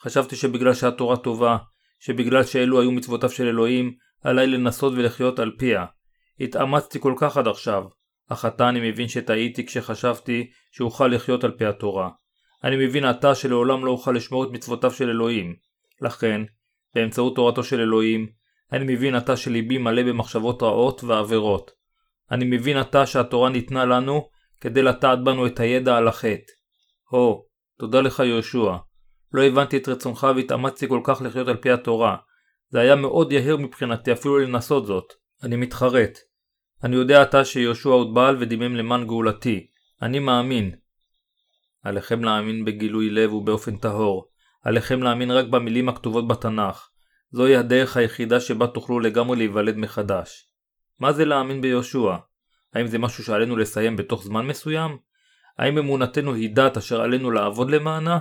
[0.00, 1.56] חשבתי שבגלל שהתורה טובה,
[2.00, 5.84] שבגלל שאלו היו מצוותיו של אלוהים, עליי לנסות ולחיות על פיה.
[6.40, 7.84] התאמצתי כל כך עד עכשיו,
[8.28, 12.10] אך עתה אני מבין שטעיתי כשחשבתי שאוכל לחיות על פי התורה.
[12.64, 15.54] אני מבין עתה שלעולם לא אוכל לשמור את מצוותיו של אלוהים.
[16.00, 16.42] לכן,
[16.94, 18.28] באמצעות תורתו של אלוהים,
[18.72, 21.70] אני מבין עתה שליבי מלא במחשבות רעות ועבירות.
[22.30, 24.28] אני מבין עתה שהתורה ניתנה לנו
[24.60, 26.52] כדי לטעת בנו את הידע על החטא.
[27.10, 27.44] הו,
[27.78, 28.76] תודה לך יהושע.
[29.32, 32.16] לא הבנתי את רצונך והתאמצתי כל כך לחיות על פי התורה.
[32.68, 35.12] זה היה מאוד יהיר מבחינתי אפילו לנסות זאת.
[35.42, 36.18] אני מתחרט.
[36.84, 39.66] אני יודע עתה שיהושע עוד בעל ודימם למען גאולתי.
[40.02, 40.74] אני מאמין.
[41.82, 44.28] עליכם להאמין בגילוי לב ובאופן טהור.
[44.62, 46.91] עליכם להאמין רק במילים הכתובות בתנ"ך.
[47.32, 50.52] זוהי הדרך היחידה שבה תוכלו לגמרי להיוולד מחדש.
[51.00, 52.16] מה זה להאמין ביהושע?
[52.74, 54.98] האם זה משהו שעלינו לסיים בתוך זמן מסוים?
[55.58, 58.18] האם אמונתנו היא דת אשר עלינו לעבוד למענה?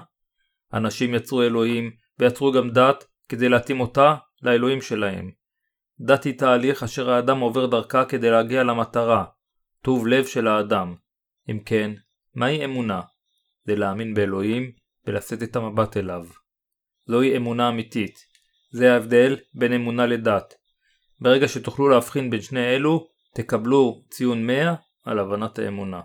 [0.74, 5.32] אנשים יצרו אלוהים, ויצרו גם דת כדי להתאים אותה לאלוהים שלהם.
[6.00, 9.26] דת היא תהליך אשר האדם עובר דרכה כדי להגיע למטרה,
[9.82, 10.96] טוב לב של האדם.
[11.50, 11.92] אם כן,
[12.36, 13.02] מהי אמונה?
[13.66, 14.72] זה להאמין באלוהים
[15.08, 16.26] ולשאת את המבט אליו.
[17.06, 18.31] זוהי אמונה אמיתית.
[18.72, 20.54] זה ההבדל בין אמונה לדת.
[21.20, 26.02] ברגע שתוכלו להבחין בין שני אלו, תקבלו ציון 100 על הבנת האמונה.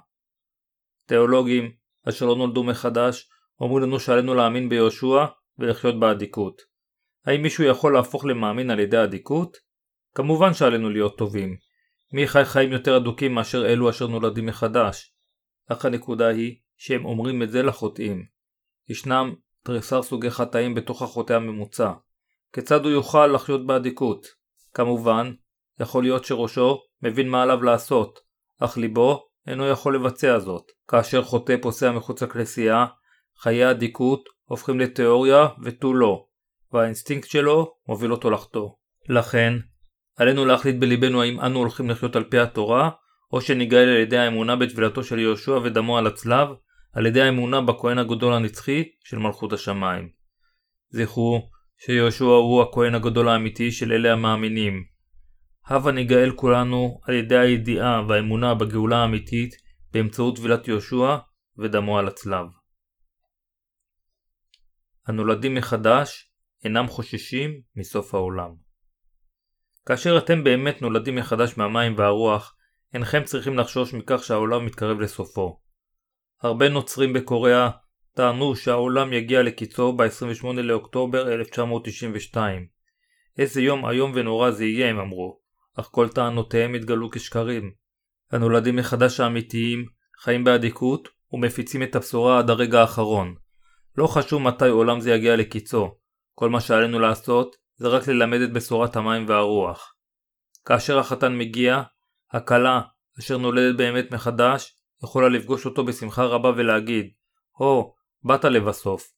[1.07, 1.73] תיאולוגים,
[2.09, 3.29] אשר לא נולדו מחדש,
[3.61, 5.25] אומרים לנו שעלינו להאמין ביהושע
[5.59, 6.63] ולחיות באדיקות.
[7.27, 9.57] האם מישהו יכול להפוך למאמין על ידי אדיקות?
[10.15, 11.57] כמובן שעלינו להיות טובים.
[12.13, 15.15] מי חי חיים יותר אדוקים מאשר אלו אשר נולדים מחדש?
[15.69, 18.27] אך הנקודה היא שהם אומרים את זה לחוטאים.
[18.89, 21.93] ישנם תריסר סוגי חטאים בתוך החוטא הממוצע.
[22.57, 24.27] כיצד הוא יוכל לחיות באדיקות?
[24.75, 25.33] כמובן,
[25.81, 28.19] יכול להיות שראשו מבין מה עליו לעשות,
[28.61, 30.63] אך ליבו אינו יכול לבצע זאת.
[30.89, 32.87] כאשר חוטא פוסע מחוץ לכנסייה,
[33.39, 36.27] חיי האדיקות הופכים לתיאוריה ותו לא,
[36.73, 38.69] והאינסטינקט שלו מוביל אותו לחטוא.
[39.09, 39.53] לכן,
[40.17, 42.91] עלינו להחליט בליבנו האם אנו הולכים לחיות על פי התורה,
[43.33, 46.49] או שניגאל על ידי האמונה בטבילתו של יהושע ודמו על הצלב,
[46.93, 50.09] על ידי האמונה בכהן הגדול הנצחי של מלכות השמיים.
[50.91, 54.85] זכרו שיהושע הוא הכהן הגדול האמיתי של אלה המאמינים.
[55.67, 59.55] הבה ניגאל כולנו על ידי הידיעה והאמונה בגאולה האמיתית
[59.93, 61.17] באמצעות טבילת יהושע
[61.59, 62.47] ודמו על הצלב.
[65.07, 66.31] הנולדים מחדש
[66.65, 68.51] אינם חוששים מסוף העולם.
[69.87, 72.57] כאשר אתם באמת נולדים מחדש מהמים והרוח,
[72.95, 75.61] אינכם צריכים לחשוש מכך שהעולם מתקרב לסופו.
[76.43, 77.71] הרבה נוצרים בקוריאה
[78.17, 82.67] טענו שהעולם יגיע לקיצו ב-28 לאוקטובר 1992.
[83.39, 85.41] איזה יום איום ונורא זה יהיה, הם אמרו,
[85.81, 87.73] אך כל טענותיהם התגלו כשקרים.
[88.33, 89.87] הנולדים מחדש האמיתיים
[90.21, 93.35] חיים באדיקות ומפיצים את הבשורה עד הרגע האחרון.
[93.99, 95.95] לא חשוב מתי עולם זה יגיע לקיצו,
[96.35, 99.95] כל מה שעלינו לעשות זה רק ללמד את בשורת המים והרוח.
[100.65, 101.83] כאשר החתן מגיע,
[102.33, 102.81] הכלה,
[103.19, 107.07] אשר נולדת באמת מחדש, יכולה לפגוש אותו בשמחה רבה ולהגיד,
[107.59, 107.96] הו, oh,
[108.27, 109.13] באת לבסוף.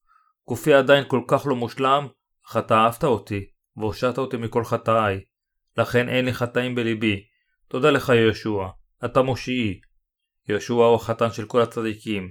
[0.48, 2.06] גופי עדיין כל כך לא מושלם,
[2.46, 3.46] אך אתה אהבת אותי,
[3.76, 5.20] והושעת אותי מכל חטאיי.
[5.76, 7.24] לכן אין לי חטאים בליבי.
[7.68, 8.66] תודה לך יהושע,
[9.04, 9.80] אתה מושיעי.
[10.48, 12.30] יהושע הוא החתן של כל הצדיקים.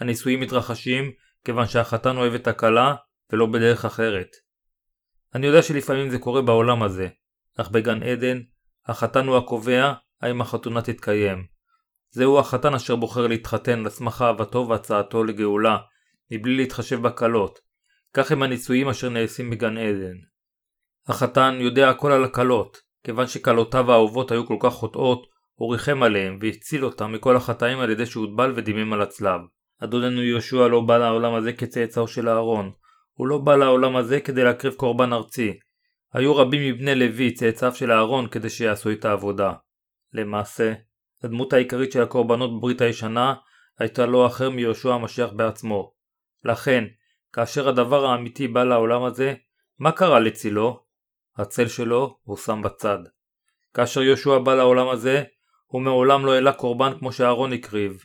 [0.00, 1.12] הנישואים מתרחשים
[1.44, 2.94] כיוון שהחתן אוהב את הכלה
[3.32, 4.28] ולא בדרך אחרת.
[5.34, 7.08] אני יודע שלפעמים זה קורה בעולם הזה,
[7.56, 8.40] אך בגן עדן,
[8.86, 11.46] החתן הוא הקובע האם החתונה תתקיים.
[12.10, 15.78] זהו החתן אשר בוחר להתחתן על סמך אהבתו והצעתו לגאולה,
[16.32, 17.58] מבלי להתחשב בקלות.
[18.14, 20.16] כך הם הנישואים אשר נעשים בגן עדן.
[21.08, 26.38] החתן יודע הכל על הקלות, כיוון שקלותיו האהובות היו כל כך חוטאות, הוא ריחם עליהם
[26.40, 29.40] והציל אותם מכל החטאים על ידי שהוטבל ודימם על הצלב.
[29.84, 32.72] אדוננו יהושע לא בא לעולם הזה כצאצאו של אהרון,
[33.12, 35.58] הוא לא בא לעולם הזה כדי להקריב קורבן ארצי.
[36.12, 39.52] היו רבים מבני לוי צאצאיו של אהרון כדי שיעשו את העבודה.
[40.12, 40.72] למעשה,
[41.22, 43.34] הדמות העיקרית של הקורבנות בברית הישנה
[43.78, 45.92] הייתה לא אחר מיהושע המשיח בעצמו.
[46.44, 46.84] לכן,
[47.32, 49.34] כאשר הדבר האמיתי בא לעולם הזה,
[49.78, 50.82] מה קרה לצילו?
[51.36, 52.98] הצל שלו הושם בצד.
[53.74, 55.22] כאשר יהושע בא לעולם הזה,
[55.66, 58.04] הוא מעולם לא העלה קורבן כמו שאהרון הקריב.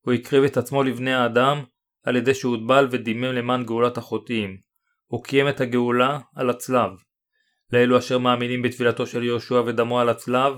[0.00, 1.64] הוא הקריב את עצמו לבני האדם
[2.04, 4.56] על ידי שהוטבל ודימם למען גאולת החוטאים.
[5.06, 6.90] הוא קיים את הגאולה על הצלב.
[7.72, 10.52] לאלו אשר מאמינים בתפילתו של יהושע ודמו על הצלב,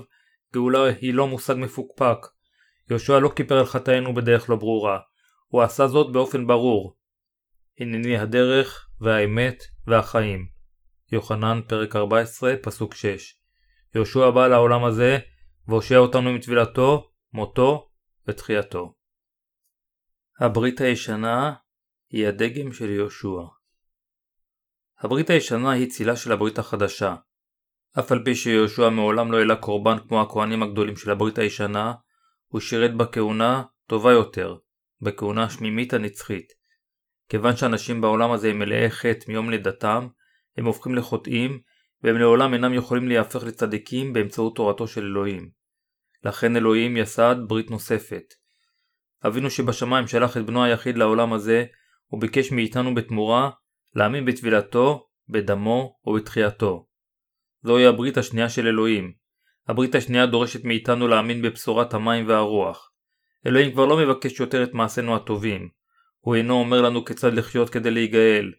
[0.53, 2.17] גאולה היא לא מושג מפוקפק.
[2.89, 4.99] יהושע לא כיפר על חטאינו בדרך לא ברורה,
[5.47, 6.96] הוא עשה זאת באופן ברור.
[7.79, 10.47] הנני הדרך והאמת והחיים.
[11.11, 13.37] יוחנן פרק 14 פסוק 6
[13.95, 15.17] יהושע בא לעולם הזה
[15.67, 17.89] והושע אותנו מטבילתו, מותו
[18.27, 18.93] ותחייתו.
[20.39, 21.53] הברית הישנה
[22.09, 23.41] היא הדגם של יהושע.
[24.99, 27.15] הברית הישנה היא צילה של הברית החדשה.
[27.99, 31.93] אף על פי שיהושע מעולם לא העלה קורבן כמו הכהנים הגדולים של הברית הישנה,
[32.47, 34.57] הוא שירת בכהונה טובה יותר,
[35.01, 36.56] בכהונה השמימית הנצחית.
[37.29, 40.07] כיוון שאנשים בעולם הזה הם מלאי חטא מיום לידתם,
[40.57, 41.59] הם הופכים לחוטאים,
[42.03, 45.49] והם לעולם אינם יכולים להיהפך לצדיקים באמצעות תורתו של אלוהים.
[46.23, 48.23] לכן אלוהים יסד ברית נוספת.
[49.27, 51.65] אבינו שבשמיים שלח את בנו היחיד לעולם הזה,
[52.11, 53.49] וביקש מאיתנו בתמורה
[53.95, 56.87] להאמין בטבילתו, בדמו ובתחייתו.
[57.63, 59.13] זוהי הברית השנייה של אלוהים.
[59.67, 62.91] הברית השנייה דורשת מאיתנו להאמין בבשורת המים והרוח.
[63.47, 65.69] אלוהים כבר לא מבקש יותר את מעשינו הטובים.
[66.27, 68.51] הוא אינו אומר לנו כיצד לחיות כדי להיגאל.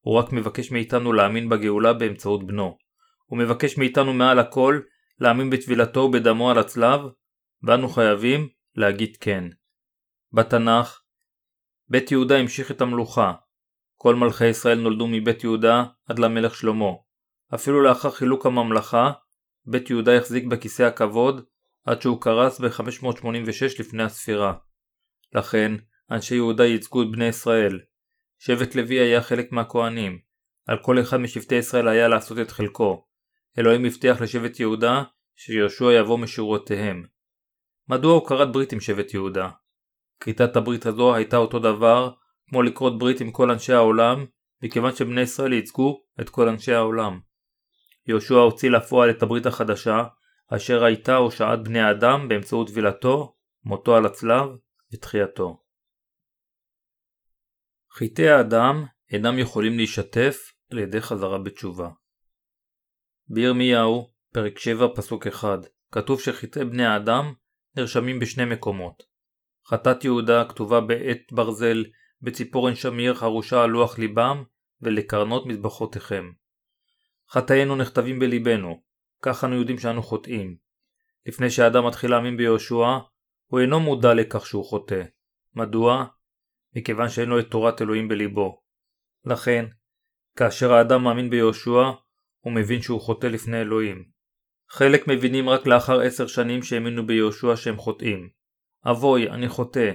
[0.00, 2.78] הוא רק מבקש מאיתנו להאמין בגאולה באמצעות בנו.
[3.26, 4.80] הוא מבקש מאיתנו מעל הכל
[5.20, 7.00] להאמין בטבילתו ובדמו על הצלב,
[7.62, 9.44] ואנו חייבים להגיד כן.
[10.32, 11.00] בתנ"ך,
[11.88, 13.32] בית יהודה המשיך את המלוכה.
[13.96, 16.90] כל מלכי ישראל נולדו מבית יהודה עד למלך שלמה.
[17.54, 19.10] אפילו לאחר חילוק הממלכה,
[19.66, 21.44] בית יהודה החזיק בכיסא הכבוד
[21.84, 24.54] עד שהוא קרס ב-586 לפני הספירה.
[25.34, 25.72] לכן,
[26.10, 27.80] אנשי יהודה ייצגו את בני ישראל.
[28.38, 30.18] שבט לוי היה חלק מהכהנים.
[30.66, 33.04] על כל אחד משבטי ישראל היה לעשות את חלקו.
[33.58, 35.02] אלוהים הבטיח לשבט יהודה
[35.36, 37.04] שיהושע יבוא משורותיהם.
[37.88, 39.50] מדוע הוא כרת ברית עם שבט יהודה?
[40.20, 42.10] כריתת הברית הזו הייתה אותו דבר
[42.48, 44.26] כמו לכרות ברית עם כל אנשי העולם,
[44.62, 47.20] מכיוון שבני ישראל ייצגו את כל אנשי העולם.
[48.06, 50.04] יהושע הוציא לפועל את הברית החדשה,
[50.48, 54.48] אשר הייתה הושעת בני האדם באמצעות טבילתו, מותו על הצלב
[54.92, 55.67] ותחייתו.
[57.92, 61.88] חטאי האדם אינם יכולים להישטף על ידי חזרה בתשובה.
[63.28, 65.58] בירמיהו, פרק 7, פסוק 1,
[65.92, 67.32] כתוב שחטאי בני האדם
[67.76, 69.02] נרשמים בשני מקומות.
[69.66, 71.84] חטאת יהודה כתובה בעט ברזל,
[72.22, 74.44] בציפורן שמיר חרושה על לוח ליבם,
[74.82, 76.30] ולקרנות מזבחותיכם.
[77.30, 78.82] חטאינו נכתבים בליבנו,
[79.22, 80.56] כך אנו יודעים שאנו חוטאים.
[81.26, 82.98] לפני שהאדם מתחיל להאמין ביהושע,
[83.46, 85.02] הוא אינו מודע לכך שהוא חוטא.
[85.54, 86.04] מדוע?
[86.76, 88.60] מכיוון שאין לו את תורת אלוהים בליבו.
[89.24, 89.64] לכן,
[90.36, 91.90] כאשר האדם מאמין ביהושע,
[92.40, 94.04] הוא מבין שהוא חוטא לפני אלוהים.
[94.70, 98.28] חלק מבינים רק לאחר עשר שנים שהאמינו ביהושע שהם חוטאים.
[98.90, 99.92] אבוי, אני חוטא.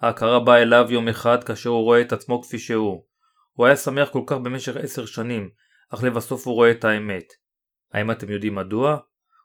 [0.00, 3.04] ההכרה באה אליו יום אחד כאשר הוא רואה את עצמו כפי שהוא.
[3.52, 5.50] הוא היה שמח כל כך במשך עשר שנים,
[5.94, 7.24] אך לבסוף הוא רואה את האמת.
[7.92, 8.98] האם אתם יודעים מדוע?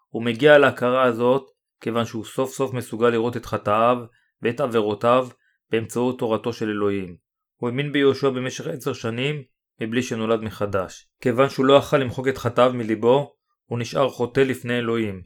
[0.09, 1.45] הוא מגיע להכרה הזאת
[1.81, 3.97] כיוון שהוא סוף סוף מסוגל לראות את חטאיו
[4.41, 5.27] ואת עבירותיו
[5.71, 7.17] באמצעות תורתו של אלוהים.
[7.55, 9.43] הוא האמין ביהושע במשך עשר שנים
[9.81, 11.09] מבלי שנולד מחדש.
[11.21, 13.35] כיוון שהוא לא יכל למחוק את חטאיו מליבו,
[13.65, 15.23] הוא נשאר חוטא לפני אלוהים.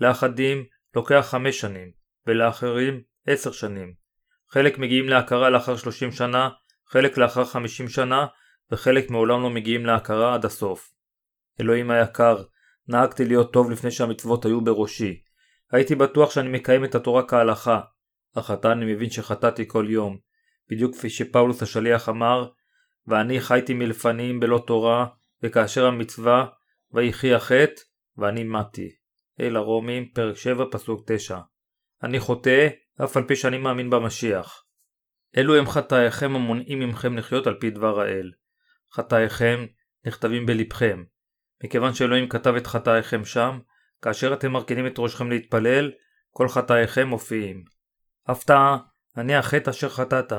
[0.00, 0.64] לאחדים
[0.96, 1.90] לוקח חמש שנים,
[2.26, 3.94] ולאחרים עשר שנים.
[4.50, 6.48] חלק מגיעים להכרה לאחר שלושים שנה,
[6.88, 8.26] חלק לאחר חמישים שנה,
[8.72, 10.92] וחלק מעולם לא מגיעים להכרה עד הסוף.
[11.60, 12.42] אלוהים היקר,
[12.88, 15.20] נהגתי להיות טוב לפני שהמצוות היו בראשי.
[15.72, 17.80] הייתי בטוח שאני מקיים את התורה כהלכה,
[18.34, 20.18] אך עתה אני מבין שחטאתי כל יום.
[20.70, 22.48] בדיוק כפי שפאולוס השליח אמר,
[23.06, 25.06] ואני חייתי מלפנים בלא תורה,
[25.42, 26.46] וכאשר המצווה,
[26.92, 27.82] ויחי החטא,
[28.16, 28.88] ואני מתי.
[29.40, 31.38] אל הרומים, פרק 7, פסוק 9.
[32.02, 32.68] אני חוטא,
[33.04, 34.64] אף על פי שאני מאמין במשיח.
[35.36, 38.32] אלו הם חטאיכם המונעים ממכם לחיות על פי דבר האל.
[38.92, 39.66] חטאיכם
[40.06, 41.04] נכתבים בלבכם.
[41.64, 43.58] מכיוון שאלוהים כתב את חטאיכם שם,
[44.02, 45.92] כאשר אתם מרכינים את ראשכם להתפלל,
[46.30, 47.75] כל חטאיכם מופיעים.
[48.26, 48.78] הפתעה,
[49.16, 50.32] אני החטא אשר חטאת.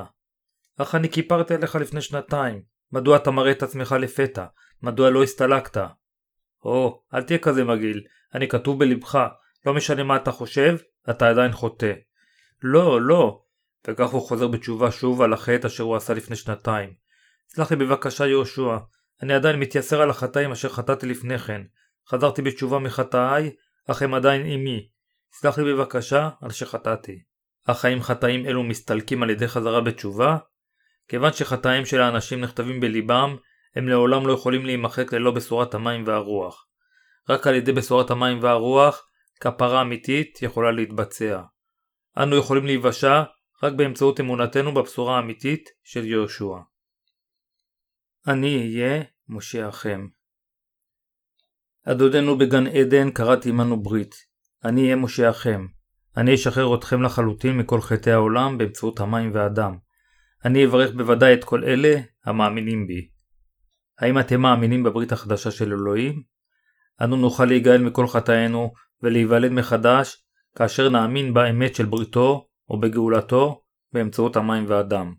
[0.77, 2.61] אך אני כיפרתי עליך לפני שנתיים.
[2.91, 4.45] מדוע אתה מראה את עצמך לפתע?
[4.81, 5.77] מדוע לא הסתלקת?
[6.65, 9.27] או, אל תהיה כזה מגעיל, אני כתוב בלבך,
[9.65, 10.77] לא משנה מה אתה חושב,
[11.09, 11.93] אתה עדיין חוטא.
[12.63, 13.41] לא, לא.
[13.87, 16.93] וכך הוא חוזר בתשובה שוב על החטא אשר הוא עשה לפני שנתיים.
[17.49, 18.77] סלח לי בבקשה יהושע,
[19.23, 21.61] אני עדיין מתייסר על החטאים אשר חטאתי לפני כן.
[22.09, 23.51] חזרתי בתשובה מחטאיי,
[23.87, 24.89] אך הם עדיין עימי.
[25.33, 27.23] סלח לי בבקשה על שחטאתי.
[27.67, 30.37] אך האם חטאים אלו מסתלקים על ידי חזרה בתשובה?
[31.07, 33.35] כיוון שחטאים של האנשים נכתבים בליבם,
[33.75, 36.67] הם לעולם לא יכולים להימחק ללא בשורת המים והרוח.
[37.29, 39.07] רק על ידי בשורת המים והרוח,
[39.39, 41.41] כפרה אמיתית יכולה להתבצע.
[42.17, 43.23] אנו יכולים להיוושע
[43.63, 46.57] רק באמצעות אמונתנו בבשורה האמיתית של יהושע.
[48.27, 50.07] אני אהיה מושיעכם.
[51.83, 54.15] אדוננו בגן עדן קראתי עמנו ברית.
[54.65, 55.76] אני אהיה מושיעכם.
[56.17, 59.77] אני אשחרר אתכם לחלוטין מכל חטאי העולם באמצעות המים והדם.
[60.45, 63.09] אני אברך בוודאי את כל אלה המאמינים בי.
[63.99, 66.23] האם אתם מאמינים בברית החדשה של אלוהים?
[67.01, 73.61] אנו נוכל להיגאל מכל חטאינו ולהיוולד מחדש כאשר נאמין באמת של בריתו או בגאולתו
[73.93, 75.13] באמצעות המים והדם.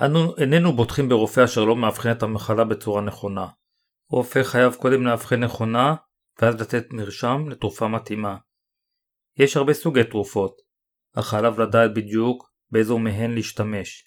[0.00, 3.46] אנו איננו בוטחים ברופא אשר לא מאבחן את המחלה בצורה נכונה.
[4.10, 5.94] רופא חייב קודם לאבחן נכונה
[6.42, 8.36] ואז לתת מרשם לתרופה מתאימה.
[9.40, 10.56] יש הרבה סוגי תרופות,
[11.14, 14.04] אך עליו לדעת בדיוק באיזו מהן להשתמש.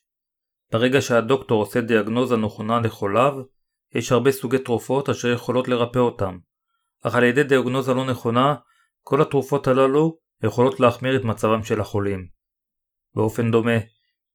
[0.71, 3.33] ברגע שהדוקטור עושה דיאגנוזה נכונה לחוליו,
[3.95, 6.37] יש הרבה סוגי תרופות אשר יכולות לרפא אותם.
[7.01, 8.55] אך על ידי דיאגנוזה לא נכונה,
[9.01, 12.27] כל התרופות הללו יכולות להחמיר את מצבם של החולים.
[13.15, 13.77] באופן דומה,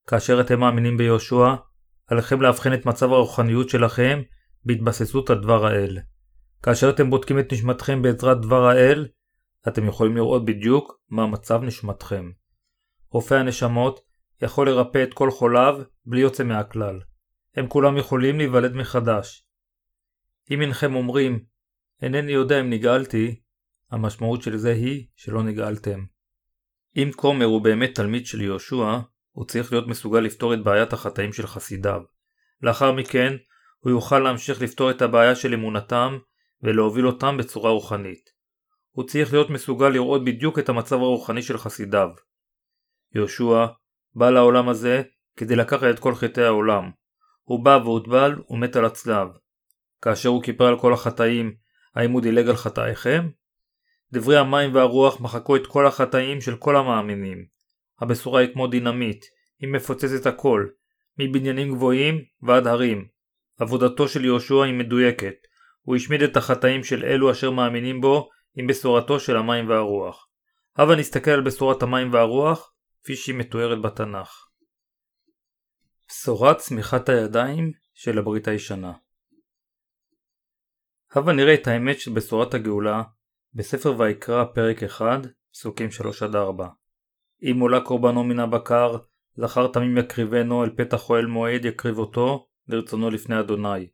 [0.07, 1.55] כאשר אתם מאמינים ביהושע,
[2.07, 4.23] עליכם לאבחן את מצב הרוחניות שלכם
[4.65, 5.99] בהתבססות על דבר האל.
[6.63, 9.09] כאשר אתם בודקים את נשמתכם בעזרת דבר האל,
[9.69, 12.31] אתם יכולים לראות בדיוק מה מצב נשמתכם.
[13.11, 14.01] רופא הנשמות
[14.43, 17.01] יכול לרפא את כל חוליו בלי יוצא מהכלל.
[17.57, 19.47] הם כולם יכולים להיוולד מחדש.
[20.51, 21.45] אם אינכם אומרים,
[22.03, 23.41] אינני יודע אם נגאלתי,
[23.91, 26.05] המשמעות של זה היא שלא נגאלתם.
[26.97, 28.99] אם כומר הוא באמת תלמיד של יהושע,
[29.33, 32.03] הוא צריך להיות מסוגל לפתור את בעיית החטאים של חסידיו.
[32.63, 33.33] לאחר מכן,
[33.79, 36.19] הוא יוכל להמשיך לפתור את הבעיה של אמונתם
[36.63, 38.38] ולהוביל אותם בצורה רוחנית.
[38.99, 42.09] הוא צריך להיות מסוגל לראות בדיוק את המצב הרוחני של חסידיו.
[43.15, 43.67] יהושע
[44.15, 45.03] בא לעולם הזה
[45.37, 46.91] כדי לקחת את כל חטאי העולם.
[47.43, 49.29] הוא בא והוטבל ומת על הצלב.
[50.03, 51.55] כאשר הוא כיפר על כל החטאים,
[51.95, 53.29] האם הוא דילג על חטאיכם?
[54.13, 57.45] דברי המים והרוח מחקו את כל החטאים של כל המאמינים.
[58.01, 59.25] הבשורה היא כמו דינמיט,
[59.61, 60.67] היא מפוצצת הכל,
[61.19, 63.07] מבניינים גבוהים ועד הרים.
[63.59, 65.35] עבודתו של יהושע היא מדויקת,
[65.83, 68.29] הוא השמיד את החטאים של אלו אשר מאמינים בו
[68.59, 70.29] עם בשורתו של המים והרוח.
[70.77, 74.49] הבה נסתכל על בשורת המים והרוח כפי שהיא מתוארת בתנ"ך.
[76.09, 78.93] בשורת צמיחת הידיים של הברית הישנה
[81.13, 83.03] הבה נראה את האמת של בשורת הגאולה
[83.55, 85.21] בספר ויקרא פרק 1
[85.53, 85.89] פסוקים
[86.23, 86.35] 3-4
[87.43, 88.97] אם עולה קורבנו מן הבקר
[89.37, 93.89] זכר תמים יקריבנו אל פתח אוהל מועד יקריב אותו לרצונו לפני אדוני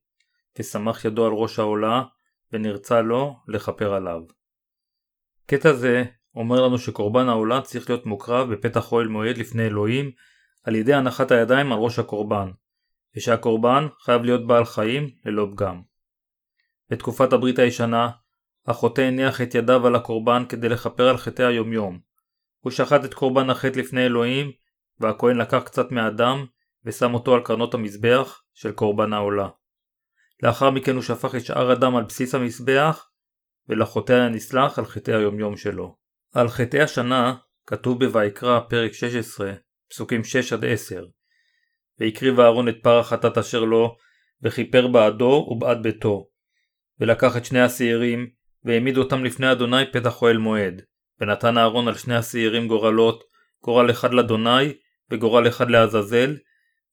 [0.58, 2.02] ושמח ידו על ראש העולה
[2.52, 4.20] ונרצה לו לכפר עליו.
[5.46, 10.10] קטע זה אומר לנו שקורבן העולה צריך להיות מוקרב בפתח אוהל מועד לפני אלוהים
[10.64, 12.50] על ידי הנחת הידיים על ראש הקורבן,
[13.16, 15.82] ושהקורבן חייב להיות בעל חיים ללא פגם.
[16.90, 18.10] בתקופת הברית הישנה,
[18.66, 21.98] החוטא הניח את ידיו על הקורבן כדי לכפר על חטאי היומיום.
[22.60, 24.50] הוא שחט את קורבן החטא לפני אלוהים,
[25.00, 26.46] והכהן לקח קצת מהדם
[26.84, 29.48] ושם אותו על קרנות המזבח של קורבן העולה.
[30.42, 33.08] לאחר מכן הוא שפך את שאר הדם על בסיס המזבח,
[33.68, 35.96] ולחוטא היה נסלח על חטאי היומיום שלו.
[36.34, 37.34] על חטאי השנה
[37.66, 39.52] כתוב בויקרא פרק 16
[39.90, 40.24] פסוקים 6-10
[42.00, 43.96] והקריב אהרון את פר החטאת אשר לו
[44.42, 46.28] וכיפר בעדו ובעד ביתו
[47.00, 48.28] ולקח את שני השעירים
[48.64, 50.82] והעמיד אותם לפני אדוני פתח אוהל מועד
[51.20, 53.24] ונתן אהרון על שני השעירים גורלות
[53.62, 54.72] גורל אחד לאדוני
[55.10, 56.36] וגורל אחד לעזאזל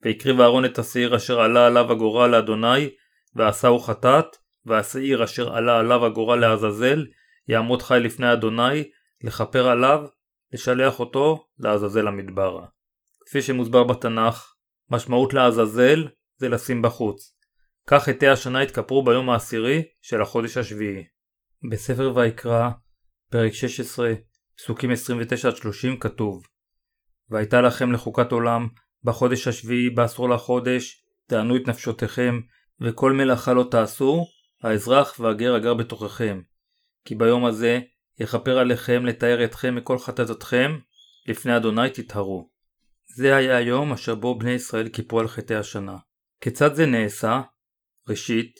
[0.01, 2.89] והקריב אהרון את השעיר אשר עלה עליו הגורל לאדוני
[3.35, 4.25] ועשהו חטאת
[4.65, 7.05] והשעיר אשר עלה עליו הגורל לעזאזל
[7.47, 8.83] יעמוד חי לפני אדוני
[9.23, 10.05] לכפר עליו,
[10.53, 12.59] לשלח אותו לעזאזל המדבר.
[13.25, 14.53] כפי שמוסבר בתנ"ך,
[14.89, 16.07] משמעות לעזאזל
[16.37, 17.35] זה לשים בחוץ.
[17.87, 21.03] כך חטאי השנה התכפרו ביום העשירי של החודש השביעי.
[21.71, 22.69] בספר ויקרא,
[23.29, 24.13] פרק 16,
[24.57, 24.95] פסוקים 29-30
[25.99, 26.43] כתוב
[27.29, 28.67] והייתה לכם לחוקת עולם,
[29.03, 32.39] בחודש השביעי בעשור לחודש, תענו את נפשותיכם,
[32.81, 34.25] וכל מלאכה לא תעשו,
[34.63, 36.41] האזרח והגר הגר בתוככם.
[37.05, 37.79] כי ביום הזה
[38.19, 40.79] יכפר עליכם לתאר אתכם מכל חטאתכם,
[41.27, 42.51] לפני אדוני תטהרו.
[43.15, 45.97] זה היה היום אשר בו בני ישראל כיפרו על חטאי השנה.
[46.41, 47.41] כיצד זה נעשה?
[48.09, 48.59] ראשית,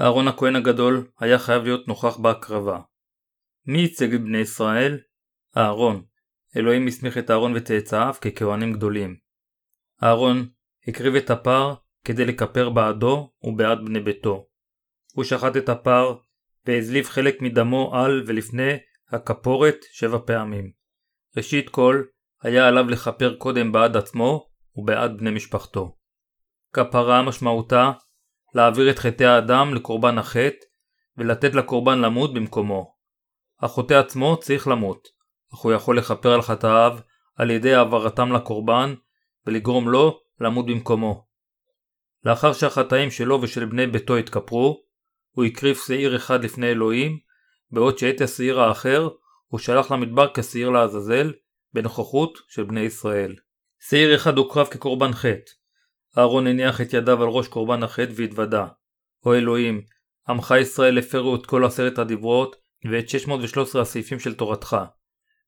[0.00, 2.80] אהרון הכהן הגדול היה חייב להיות נוכח בהקרבה.
[3.66, 4.98] מי ייצג את בני ישראל?
[5.56, 6.04] אהרון.
[6.56, 9.16] אלוהים הסמיך את אהרון וצאצאיו ככהנים גדולים.
[10.02, 10.48] אהרון
[10.88, 11.74] הקריב את הפר
[12.04, 14.47] כדי לכפר בעדו ובעד בני ביתו.
[15.18, 16.14] הוא שחט את הפר
[16.66, 18.76] והזליף חלק מדמו על ולפני
[19.12, 20.70] הכפורת שבע פעמים.
[21.36, 22.02] ראשית כל,
[22.42, 25.96] היה עליו לכפר קודם בעד עצמו ובעד בני משפחתו.
[26.72, 27.92] כפרה משמעותה
[28.54, 30.64] להעביר את חטאי האדם לקורבן החטא
[31.16, 32.94] ולתת לקורבן למות במקומו.
[33.60, 35.08] החוטא עצמו צריך למות,
[35.54, 36.98] אך הוא יכול לכפר על חטאיו
[37.36, 38.94] על ידי העברתם לקורבן
[39.46, 41.26] ולגרום לו למות במקומו.
[42.24, 44.87] לאחר שהחטאים שלו ושל בני ביתו התכפרו,
[45.38, 47.18] הוא הקריב שעיר אחד לפני אלוהים,
[47.70, 49.08] בעוד שאת השעיר האחר
[49.46, 51.32] הוא שלח למדבר כשעיר לעזאזל,
[51.72, 53.36] בנוכחות של בני ישראל.
[53.88, 55.50] שעיר אחד הוקרב כקורבן חטא.
[56.18, 58.66] אהרון הניח את ידיו על ראש קורבן החטא והתוודה.
[59.26, 59.82] או אלוהים,
[60.28, 62.56] עמך ישראל הפרו את כל עשרת הדיברות
[62.90, 64.76] ואת 613 הסעיפים של תורתך.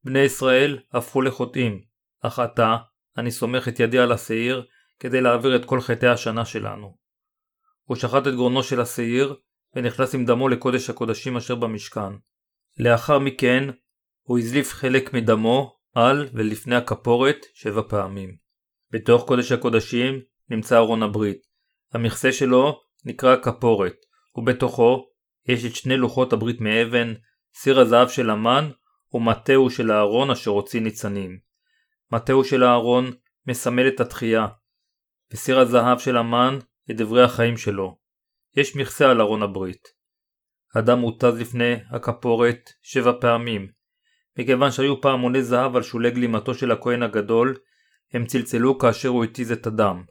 [0.05, 1.81] בני ישראל הפכו לחוטאים,
[2.23, 2.77] אך עתה
[3.17, 4.67] אני סומך את ידי על השעיר
[5.01, 6.97] כדי להעביר את כל חטאי השנה שלנו.
[7.85, 9.37] הוא שחט את גרונו של השעיר
[9.75, 12.13] ונכנס עם דמו לקודש הקודשים אשר במשכן.
[12.79, 13.65] לאחר מכן
[14.23, 18.37] הוא הזליף חלק מדמו על ולפני הכפורת שבע פעמים.
[18.91, 21.39] בתוך קודש הקודשים נמצא ארון הברית.
[21.93, 23.97] המכסה שלו נקרא הכפורת,
[24.37, 25.07] ובתוכו
[25.47, 27.15] יש את שני לוחות הברית מאבן,
[27.55, 28.71] סיר הזהב של המן
[29.15, 31.39] או מטהו של אהרון אשר הוציא ניצנים.
[32.13, 33.11] מטהו של אהרון
[33.47, 34.47] מסמל את התחייה,
[35.33, 36.59] וסיר הזהב של המן
[36.91, 38.00] את דברי החיים שלו.
[38.57, 39.89] יש מכסה על ארון הברית.
[40.77, 43.69] אדם מותז לפני הכפורת שבע פעמים.
[44.39, 47.57] מכיוון שהיו פעמוני זהב על שולי גלימתו של הכהן הגדול,
[48.13, 50.03] הם צלצלו כאשר הוא התיז את הדם.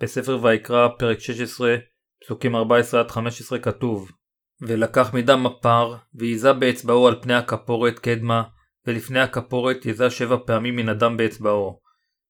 [0.00, 1.76] בספר ויקרא, פרק 16,
[2.24, 2.58] פסוקים 14-15
[3.62, 4.10] כתוב
[4.60, 8.42] ולקח מדם הפר, והיזה באצבעו על פני הכפורת קדמה,
[8.86, 11.80] ולפני הכפורת יזה שבע פעמים מן הדם באצבעו.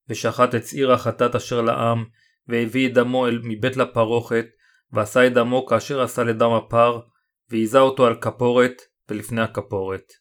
[0.09, 2.05] ושחט את שעיר החטאת אשר לעם,
[2.49, 4.47] והביא את דמו אל מבית לפרוכת,
[4.93, 7.01] ועשה את דמו כאשר עשה לדם הפר,
[7.51, 10.13] והיזה אותו על כפורת, ולפני הכפורת.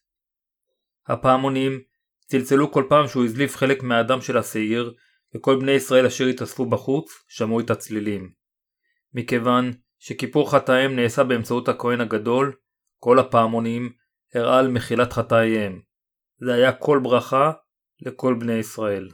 [1.06, 1.80] הפעמונים
[2.26, 4.94] צלצלו כל פעם שהוא הזליף חלק מהדם של השעיר,
[5.34, 8.30] וכל בני ישראל אשר התאספו בחוץ שמעו את הצלילים.
[9.14, 12.52] מכיוון שכיפור חטאיהם נעשה באמצעות הכהן הגדול,
[12.98, 13.92] כל הפעמונים
[14.34, 15.80] הראה על מחילת חטאיהם.
[16.40, 17.52] זה היה כל ברכה
[18.00, 19.08] לכל בני ישראל.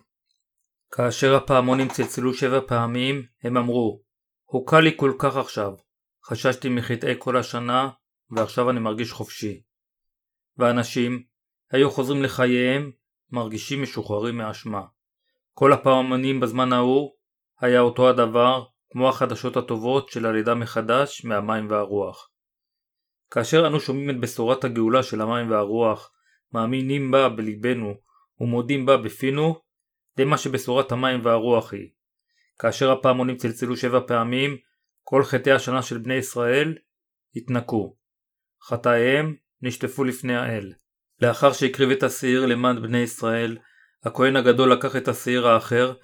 [0.92, 4.02] כאשר הפעמונים צלצלו שבע פעמים, הם אמרו,
[4.55, 5.72] הוקל לי כל כך עכשיו,
[6.24, 7.90] חששתי מחטאי כל השנה,
[8.30, 9.62] ועכשיו אני מרגיש חופשי.
[10.59, 11.22] ואנשים
[11.70, 12.90] היו חוזרים לחייהם,
[13.30, 14.82] מרגישים משוחררים מאשמה.
[15.52, 17.11] כל הפעמונים בזמן ההוא
[17.61, 22.30] היה אותו הדבר, כמו החדשות הטובות של הלידה מחדש מהמים והרוח.
[23.30, 26.12] כאשר אנו שומעים את בשורת הגאולה של המים והרוח,
[26.52, 27.94] מאמינים בה בליבנו
[28.40, 29.61] ומודים בה בפינו,
[30.16, 31.93] זה מה שבשורת המים והרוח היא.
[32.59, 34.57] כאשר הפעמונים צלצלו שבע פעמים,
[35.02, 36.74] כל חטאי השנה של בני ישראל
[37.36, 37.96] התנקו.
[38.62, 40.72] חטאיהם נשטפו לפני האל.
[41.22, 43.59] לאחר שהקריב את השעיר למען בני ישראל,
[44.05, 45.94] הכהן הגדול לקח את השעיר האחר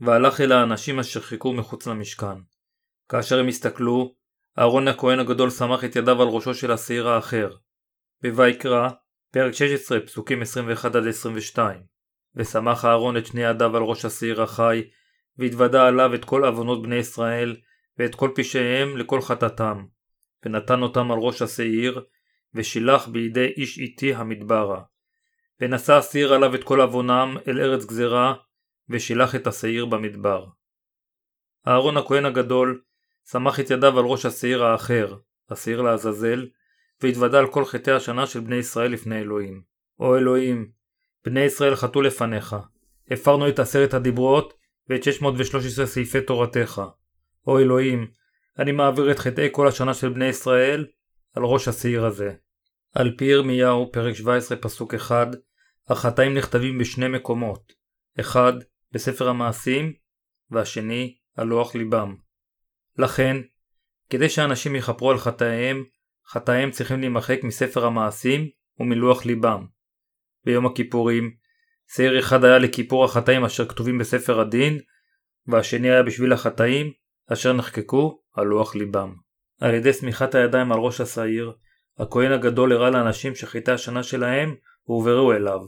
[0.00, 2.38] והלך אל האנשים אשר חיכו מחוץ למשכן.
[3.08, 4.14] כאשר הם הסתכלו,
[4.58, 7.50] אהרון הכהן הגדול סמך את ידיו על ראשו של השעיר האחר.
[8.22, 8.88] בויקרא,
[9.32, 10.42] פרק 16, פסוקים
[11.54, 11.58] 21-22.
[12.36, 14.82] וסמך אהרון את שני ידיו על ראש השעיר החי,
[15.38, 17.56] והתוודה עליו את כל עוונות בני ישראל,
[17.98, 19.84] ואת כל פשעיהם לכל חטאתם,
[20.44, 22.04] ונתן אותם על ראש השעיר,
[22.54, 24.82] ושילח בידי איש איתי המדברה.
[25.60, 28.34] ונשא השעיר עליו את כל עוונם אל ארץ גזרה,
[28.88, 30.46] ושילח את השעיר במדבר.
[31.68, 32.82] אהרון הכהן הגדול
[33.24, 35.16] סמך את ידיו על ראש השעיר האחר,
[35.50, 36.48] השעיר לעזאזל,
[37.02, 39.62] והתוודה על כל חטאי השנה של בני ישראל לפני אלוהים.
[40.00, 40.70] או אלוהים,
[41.24, 42.56] בני ישראל חטאו לפניך,
[43.10, 44.57] הפרנו את עשרת הדיברות
[44.88, 46.82] ואת 613 סעיפי תורתך.
[47.46, 48.10] או אלוהים,
[48.58, 50.86] אני מעביר את חטאי כל השנה של בני ישראל
[51.34, 52.32] על ראש השעיר הזה.
[52.94, 55.28] על פי ירמיהו, פרק 17, פסוק 1,
[55.88, 57.72] החטאים נכתבים בשני מקומות,
[58.20, 58.52] אחד
[58.92, 59.92] בספר המעשים,
[60.50, 62.16] והשני על לוח ליבם.
[62.98, 63.36] לכן,
[64.10, 65.84] כדי שאנשים יכפרו על חטאיהם,
[66.28, 68.48] חטאיהם צריכים להימחק מספר המעשים
[68.80, 69.66] ומלוח ליבם.
[70.44, 71.34] ביום הכיפורים,
[71.94, 74.78] שעיר אחד היה לכיפור החטאים אשר כתובים בספר הדין,
[75.46, 76.92] והשני היה בשביל החטאים
[77.32, 79.14] אשר נחקקו על לוח ליבם.
[79.60, 81.52] על ידי סמיכת הידיים על ראש השעיר,
[81.98, 85.60] הכהן הגדול הראה לאנשים שחטאי השנה שלהם הועברו אליו.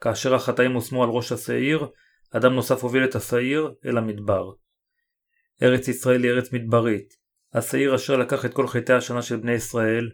[0.00, 1.86] כאשר החטאים הושמו על ראש השעיר,
[2.30, 4.50] אדם נוסף הוביל את השעיר אל המדבר.
[5.62, 7.14] ארץ ישראל היא ארץ מדברית.
[7.54, 10.10] השעיר אשר לקח את כל חטאי השנה של בני ישראל,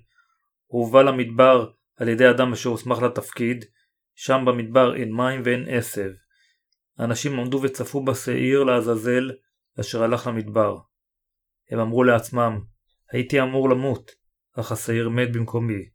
[0.66, 3.64] הובא למדבר על ידי אדם אשר הוסמך לתפקיד,
[4.14, 6.10] שם במדבר אין מים ואין עשב.
[6.98, 9.30] האנשים עמדו וצפו בשעיר לעזאזל
[9.80, 10.78] אשר הלך למדבר.
[11.70, 12.60] הם אמרו לעצמם,
[13.12, 14.10] הייתי אמור למות,
[14.60, 15.88] אך השעיר מת במקומי.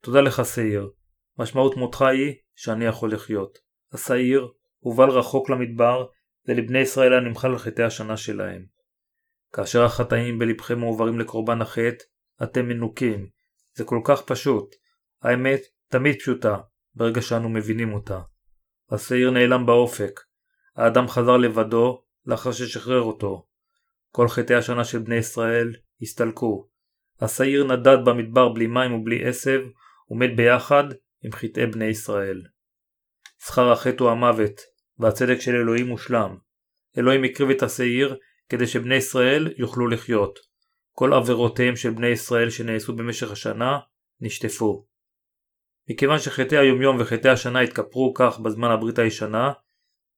[0.00, 0.90] תודה לך שעיר,
[1.38, 3.58] משמעות מותך היא שאני יכול לחיות.
[3.92, 4.48] השעיר
[4.78, 6.06] הובל רחוק למדבר,
[6.48, 8.66] ולבני ישראל היה נמחל על חטאי השנה שלהם.
[9.52, 12.04] כאשר החטאים בלבכם מועברים לקורבן החטא,
[12.42, 13.28] אתם מנוקים.
[13.74, 14.74] זה כל כך פשוט.
[15.22, 16.56] האמת תמיד פשוטה,
[16.94, 18.20] ברגע שאנו מבינים אותה.
[18.90, 20.20] השעיר נעלם באופק.
[20.76, 23.46] האדם חזר לבדו לאחר ששחרר אותו.
[24.10, 26.68] כל חטאי השנה של בני ישראל הסתלקו.
[27.20, 29.60] השעיר נדד במדבר בלי מים ובלי עשב,
[30.10, 30.84] ומת ביחד
[31.24, 32.42] עם חטאי בני ישראל.
[33.46, 34.60] שכר החטא הוא המוות,
[34.98, 36.36] והצדק של אלוהים מושלם.
[36.98, 38.16] אלוהים הקריב את השעיר
[38.48, 40.38] כדי שבני ישראל יוכלו לחיות.
[40.92, 43.78] כל עבירותיהם של בני ישראל שנעשו במשך השנה
[44.20, 44.86] נשטפו.
[45.90, 49.52] מכיוון שחטאי היומיום וחטאי השנה התכפרו כך בזמן הברית הישנה,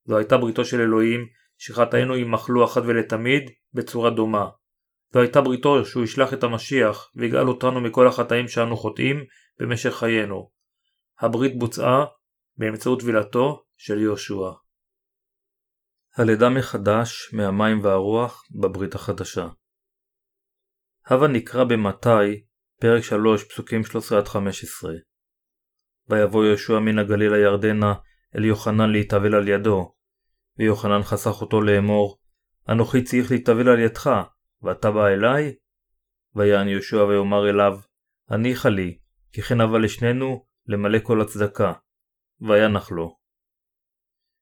[0.04, 1.26] זו הייתה בריתו של אלוהים
[1.58, 4.48] שחטאינו יימחלו אחת ולתמיד בצורה דומה.
[5.12, 9.24] זו הייתה בריתו שהוא ישלח את המשיח ויגאל אותנו מכל החטאים שאנו חוטאים
[9.60, 10.50] במשך חיינו.
[11.20, 12.04] הברית בוצעה
[12.56, 14.50] באמצעות טבילתו של יהושע.
[16.16, 19.46] הלידה מחדש מהמים והרוח בברית החדשה.
[21.10, 22.44] הווה נקרא במתי,
[22.80, 23.86] פרק 3, פסוקים 13-15.
[26.08, 27.94] ויבוא יהושע מן הגליל הירדנה
[28.36, 29.94] אל יוחנן להתאבל על ידו.
[30.58, 32.18] ויוחנן חסך אותו לאמור,
[32.68, 34.10] אנוכי צריך להתאבל על ידך,
[34.62, 35.54] ואתה בא אליי?
[36.34, 37.78] ויען יהושע ויאמר אליו,
[38.28, 38.98] הניחה לי,
[39.32, 41.72] כי כן אבל לשנינו למלא כל הצדקה.
[42.40, 43.16] וינח לו.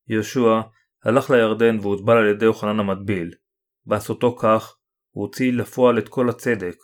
[0.08, 0.60] יהושע
[1.04, 3.34] הלך לירדן והוטבל על ידי יוחנן המטביל.
[3.86, 4.76] בעשותו כך,
[5.10, 6.76] הוא הוציא לפועל את כל הצדק.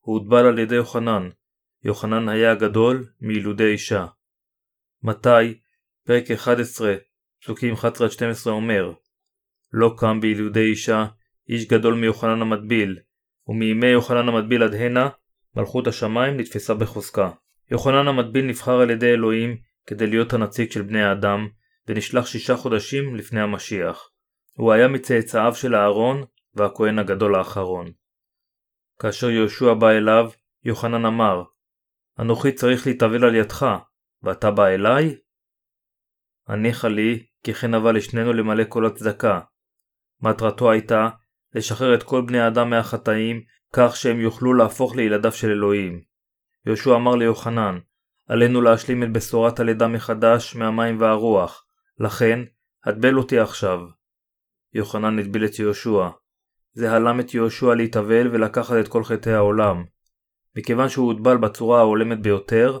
[0.00, 1.28] הוא הוטבל על ידי יוחנן.
[1.84, 4.06] יוחנן היה הגדול מילודי אישה.
[5.06, 5.58] מתי,
[6.06, 6.94] פרק 11,
[7.42, 7.78] פסוקים 11-12
[8.46, 8.92] אומר
[9.72, 11.06] לא קם בילודי אישה
[11.48, 12.98] איש גדול מיוחנן המטביל,
[13.48, 15.08] ומימי יוחנן המטביל עד הנה,
[15.56, 17.30] מלכות השמיים נתפסה בחוזקה.
[17.70, 21.48] יוחנן המטביל נבחר על ידי אלוהים כדי להיות הנציג של בני האדם,
[21.88, 24.10] ונשלח שישה חודשים לפני המשיח.
[24.52, 27.92] הוא היה מצאצאיו של אהרון והכהן הגדול האחרון.
[28.98, 30.30] כאשר יהושע בא אליו,
[30.64, 31.42] יוחנן אמר,
[32.18, 33.66] אנוכי צריך להתאבל על ידך,
[34.22, 35.16] ואתה בא אליי?
[36.46, 39.40] הניחה לי, כי כן אבל לשנינו למלא כל הצדקה.
[40.20, 41.08] מטרתו הייתה
[41.54, 43.42] לשחרר את כל בני האדם מהחטאים,
[43.72, 46.00] כך שהם יוכלו להפוך לילדיו של אלוהים.
[46.66, 47.78] יהושע אמר ליוחנן,
[48.28, 51.66] עלינו להשלים את בשורת הלידה מחדש מהמים והרוח,
[51.98, 52.40] לכן,
[52.84, 53.80] הטבל אותי עכשיו.
[54.72, 56.08] יוחנן הטביל את יהושע.
[56.72, 59.84] זה הלם את יהושע להתאבל ולקחת את כל חטאי העולם.
[60.56, 62.78] מכיוון שהוא הוטבל בצורה ההולמת ביותר,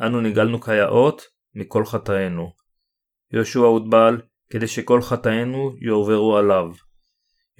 [0.00, 1.22] אנו נגאלנו כיאות
[1.54, 2.52] מכל חטאינו.
[3.32, 4.20] יהושע הוטבל
[4.50, 6.72] כדי שכל חטאינו יועברו עליו.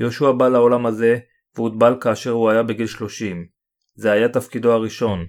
[0.01, 1.19] יהושע בא לעולם הזה
[1.55, 3.47] והוטבל כאשר הוא היה בגיל 30.
[3.95, 5.27] זה היה תפקידו הראשון.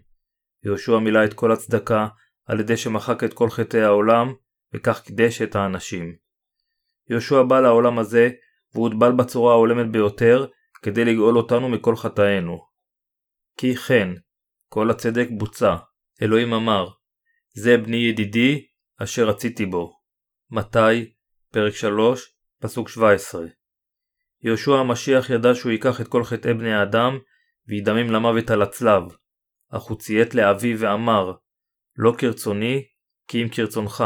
[0.63, 2.07] יהושע מילא את כל הצדקה
[2.45, 4.33] על ידי שמחק את כל חטאי העולם
[4.73, 6.15] וכך קידש את האנשים.
[7.09, 8.29] יהושע בא לעולם הזה
[8.73, 10.47] והוטבל בצורה ההולמת ביותר
[10.81, 12.65] כדי לגאול אותנו מכל חטאינו.
[13.57, 14.09] כי כן,
[14.69, 15.75] כל הצדק בוצע.
[16.21, 16.87] אלוהים אמר,
[17.59, 19.99] זה בני ידידי אשר רציתי בו.
[20.51, 21.13] מתי,
[21.51, 23.45] פרק 3, פסוק 17.
[24.43, 27.17] יהושע המשיח ידע שהוא ייקח את כל חטאי בני האדם
[27.67, 29.01] וידמם למוות על הצלב,
[29.69, 31.33] אך הוא ציית לאביו ואמר,
[31.95, 32.83] לא כרצוני,
[33.27, 34.03] כי אם כרצונך.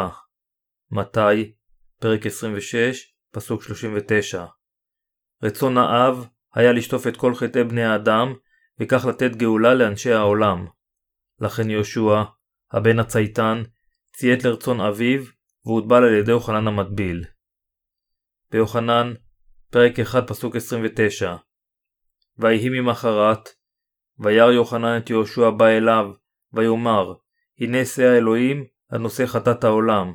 [0.92, 1.54] מתי,
[2.00, 4.46] פרק 26, פסוק 39.
[5.44, 8.34] רצון האב היה לשטוף את כל חטאי בני האדם,
[8.80, 10.68] וכך לתת גאולה לאנשי העולם.
[11.40, 12.24] לכן יהושע,
[12.74, 13.64] הבן הצייתן,
[14.14, 15.24] ציית לרצון אביו,
[15.66, 17.26] והוטבל על ידי יוחנן המטביל.
[18.52, 19.14] ביוחנן,
[19.72, 21.36] פרק 1 פסוק 29
[22.38, 23.50] ויהי ממחרת,
[24.20, 26.06] וירא יוחנן את יהושע בא אליו,
[26.54, 27.14] ויאמר,
[27.60, 30.14] הנה שא האלוהים הנושא חטאת העולם.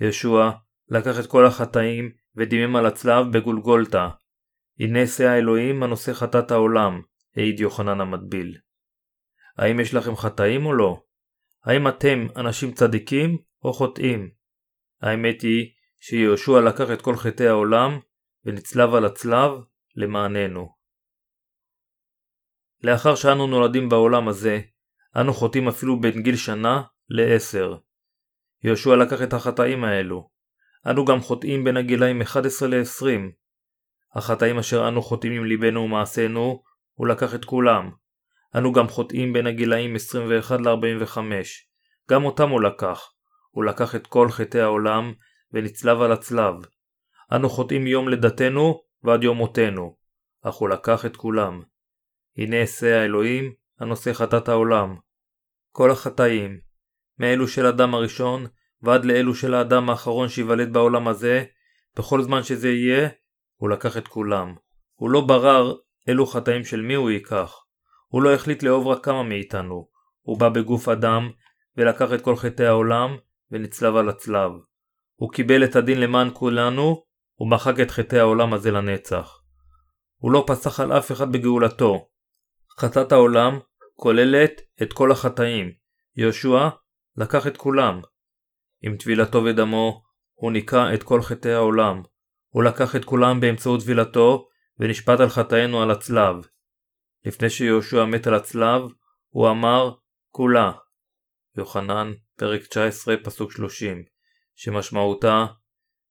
[0.00, 0.50] ישוע
[0.88, 4.08] לקח את כל החטאים ודימם על הצלב בגולגולתה.
[4.80, 7.00] הנה שא האלוהים הנושא חטאת העולם,
[7.36, 8.58] העיד יוחנן המטביל.
[9.58, 11.03] האם יש לכם חטאים או לא?
[11.64, 14.30] האם אתם אנשים צדיקים או חוטאים?
[15.02, 17.98] האמת היא שיהושע לקח את כל חטאי העולם
[18.44, 19.50] ונצלב על הצלב
[19.96, 20.74] למעננו.
[22.82, 24.60] לאחר שאנו נולדים בעולם הזה,
[25.20, 27.76] אנו חוטאים אפילו בין גיל שנה לעשר.
[28.64, 30.30] יהושע לקח את החטאים האלו.
[30.90, 33.32] אנו גם חוטאים בין הגילאים 11 ל-20.
[34.14, 36.62] החטאים אשר אנו חוטאים עם ליבנו ומעשינו,
[36.94, 37.90] הוא לקח את כולם.
[38.56, 41.18] אנו גם חוטאים בין הגילאים 21 ל-45.
[42.10, 43.10] גם אותם הוא לקח.
[43.50, 45.12] הוא לקח את כל חטאי העולם
[45.52, 46.54] ונצלב על הצלב.
[47.32, 49.96] אנו חוטאים מיום לידתנו ועד יום מותנו,
[50.42, 51.62] אך הוא לקח את כולם.
[52.36, 54.96] הנה אשא האלוהים הנושא חטאת העולם.
[55.72, 56.60] כל החטאים,
[57.18, 58.46] מאלו של אדם הראשון
[58.82, 61.44] ועד לאלו של האדם האחרון שיוולד בעולם הזה,
[61.96, 63.08] בכל זמן שזה יהיה,
[63.56, 64.54] הוא לקח את כולם.
[64.94, 65.74] הוא לא ברר
[66.08, 67.63] אילו חטאים של מי הוא ייקח.
[68.14, 69.88] הוא לא החליט לאהוב רק כמה מאיתנו.
[70.22, 71.30] הוא בא בגוף אדם,
[71.76, 73.16] ולקח את כל חטאי העולם,
[73.50, 74.50] ונצלב על הצלב.
[75.14, 77.04] הוא קיבל את הדין למען כולנו,
[77.40, 79.42] ומחק את חטאי העולם הזה לנצח.
[80.16, 82.08] הוא לא פסח על אף אחד בגאולתו.
[82.78, 83.58] חטאת העולם
[83.94, 85.72] כוללת את כל החטאים.
[86.16, 86.68] יהושע
[87.16, 88.00] לקח את כולם.
[88.82, 90.02] עם טבילתו ודמו,
[90.34, 92.02] הוא ניקה את כל חטאי העולם.
[92.48, 94.48] הוא לקח את כולם באמצעות טבילתו,
[94.78, 96.36] ונשפט על חטאינו על הצלב.
[97.24, 98.82] לפני שיהושע מת על הצלב,
[99.28, 99.94] הוא אמר,
[100.30, 100.72] כולה.
[101.56, 104.04] יוחנן, פרק 19, פסוק 30,
[104.54, 105.46] שמשמעותה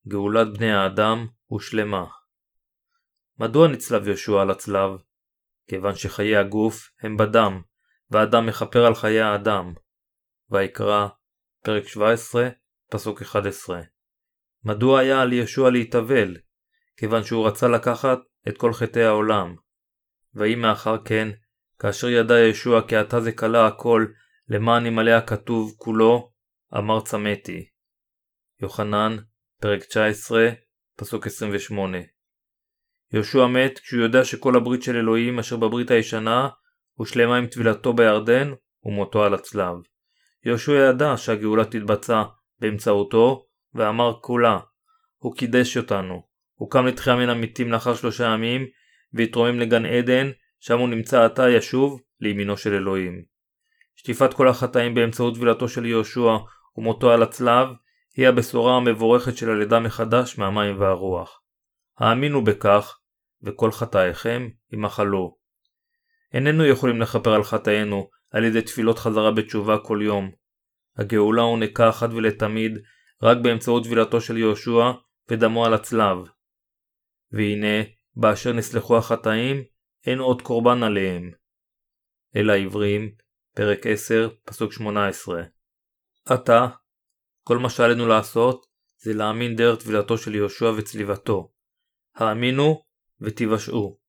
[0.07, 2.05] גאולת בני האדם הושלמה.
[3.39, 4.91] מדוע נצלב יהושע על הצלב?
[5.67, 7.61] כיוון שחיי הגוף הם בדם,
[8.11, 9.73] והאדם מכפר על חיי האדם.
[10.49, 11.07] ויקרא,
[11.63, 12.49] פרק 17,
[12.91, 13.81] פסוק 11.
[14.63, 16.37] מדוע היה על ישוע להתאבל?
[16.97, 19.55] כיוון שהוא רצה לקחת את כל חטאי העולם.
[20.35, 21.29] ויהי מאחר כן,
[21.79, 24.05] כאשר ידע ישוע כי עתה זה כלה הכל,
[24.49, 26.31] למען ימלא הכתוב כולו,
[26.77, 27.69] אמר צמאתי.
[28.61, 29.17] יוחנן,
[29.61, 30.49] פרק 19,
[30.97, 31.97] פסוק 28
[33.13, 36.49] יהושע מת כשהוא יודע שכל הברית של אלוהים אשר בברית הישנה
[36.93, 38.51] הושלמה עם טבילתו בירדן
[38.83, 39.75] ומותו על הצלב.
[40.45, 42.23] יהושע ידע שהגאולה תתבצע
[42.59, 44.59] באמצעותו ואמר כולה
[45.17, 46.27] הוא קידש אותנו.
[46.53, 48.65] הוא קם לתחייה מן המתים לאחר שלושה ימים
[49.13, 53.23] והתרומם לגן עדן שם הוא נמצא עתה ישוב לימינו של אלוהים.
[53.95, 56.37] שטיפת כל החטאים באמצעות טבילתו של יהושע
[56.77, 57.67] ומותו על הצלב
[58.15, 61.41] היא הבשורה המבורכת של הלידה מחדש מהמים והרוח.
[61.97, 62.99] האמינו בכך
[63.41, 65.37] וכל חטאיכם ימחלו.
[66.33, 70.31] איננו יכולים לכפר על חטאינו על ידי תפילות חזרה בתשובה כל יום.
[70.97, 72.77] הגאולה הונקה אחת ולתמיד
[73.23, 74.91] רק באמצעות טבילתו של יהושע
[75.29, 76.17] ודמו על הצלב.
[77.31, 77.83] והנה,
[78.15, 79.63] באשר נסלחו החטאים,
[80.05, 81.31] אין עוד קורבן עליהם.
[82.35, 83.11] אל העברים,
[83.55, 85.43] פרק 10, פסוק 18.
[86.25, 86.67] עתה,
[87.43, 88.65] כל מה שעלינו לעשות,
[88.97, 91.51] זה להאמין דרך טבילתו של יהושע וצליבתו.
[92.15, 92.83] האמינו
[93.21, 93.99] ותיוושעו.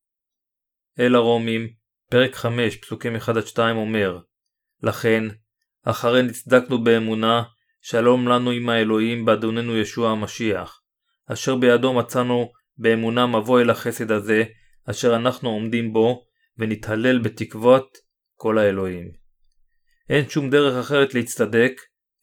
[0.99, 1.69] אל הרומים,
[2.09, 4.19] פרק 5, פסוקים 1-2 אומר
[4.83, 5.23] לכן,
[5.83, 7.43] אחרי נצדקנו באמונה,
[7.81, 10.81] שלום לנו עם האלוהים באדוננו ישוע המשיח,
[11.27, 14.43] אשר בידו מצאנו באמונה מבוא אל החסד הזה,
[14.89, 16.25] אשר אנחנו עומדים בו,
[16.57, 17.97] ונתהלל בתקוות
[18.35, 19.11] כל האלוהים.
[20.09, 21.71] אין שום דרך אחרת להצטדק,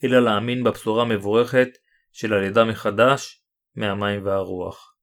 [0.05, 1.68] אלא להאמין בבשורה המבורכת
[2.12, 3.44] של הלידה מחדש
[3.76, 4.94] מהמים והרוח.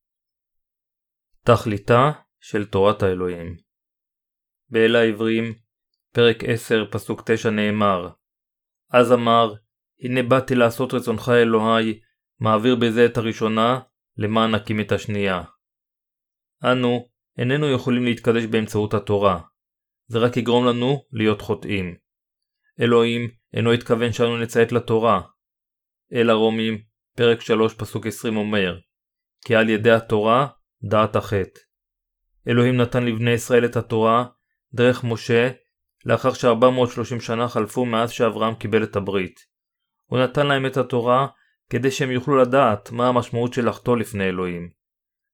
[1.45, 3.57] תכליתה של תורת האלוהים
[4.69, 5.53] באל העברים,
[6.13, 8.09] פרק 10, פסוק 9 נאמר
[8.91, 9.53] אז אמר,
[10.01, 11.99] הנה באתי לעשות רצונך אלוהי,
[12.39, 13.79] מעביר בזה את הראשונה,
[14.19, 15.41] למען נקים את השנייה.
[16.63, 19.41] אנו איננו יכולים להתקדש באמצעות התורה,
[20.07, 21.95] זה רק יגרום לנו להיות חוטאים.
[22.81, 25.21] אלוהים אינו התכוון שאנו נציית לתורה.
[26.13, 26.81] אל הרומים,
[27.15, 28.77] פרק 3 פסוק 20 אומר,
[29.45, 30.47] כי על ידי התורה
[30.83, 31.59] דעת החטא.
[32.47, 34.25] אלוהים נתן לבני ישראל את התורה
[34.73, 35.49] דרך משה
[36.05, 39.39] לאחר ש-430 שנה חלפו מאז שאברהם קיבל את הברית.
[40.05, 41.27] הוא נתן להם את התורה
[41.69, 44.69] כדי שהם יוכלו לדעת מה המשמעות של לחטוא לפני אלוהים.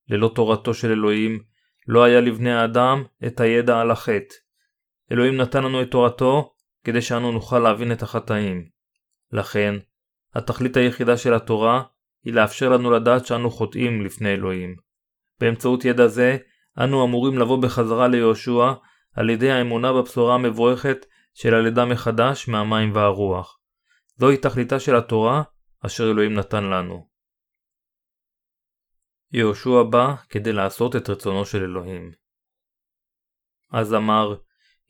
[0.09, 1.43] ללא תורתו של אלוהים
[1.87, 4.35] לא היה לבני האדם את הידע על החטא.
[5.11, 8.69] אלוהים נתן לנו את תורתו כדי שאנו נוכל להבין את החטאים.
[9.31, 9.75] לכן,
[10.35, 11.83] התכלית היחידה של התורה
[12.23, 14.75] היא לאפשר לנו לדעת שאנו חוטאים לפני אלוהים.
[15.39, 16.37] באמצעות ידע זה,
[16.79, 18.73] אנו אמורים לבוא בחזרה ליהושע
[19.15, 23.59] על ידי האמונה בבשורה המבורכת של הלידה מחדש מהמים והרוח.
[24.17, 25.43] זוהי תכליתה של התורה
[25.85, 27.07] אשר אלוהים נתן לנו.
[29.31, 32.11] יהושע בא כדי לעשות את רצונו של אלוהים.
[33.71, 34.35] אז אמר,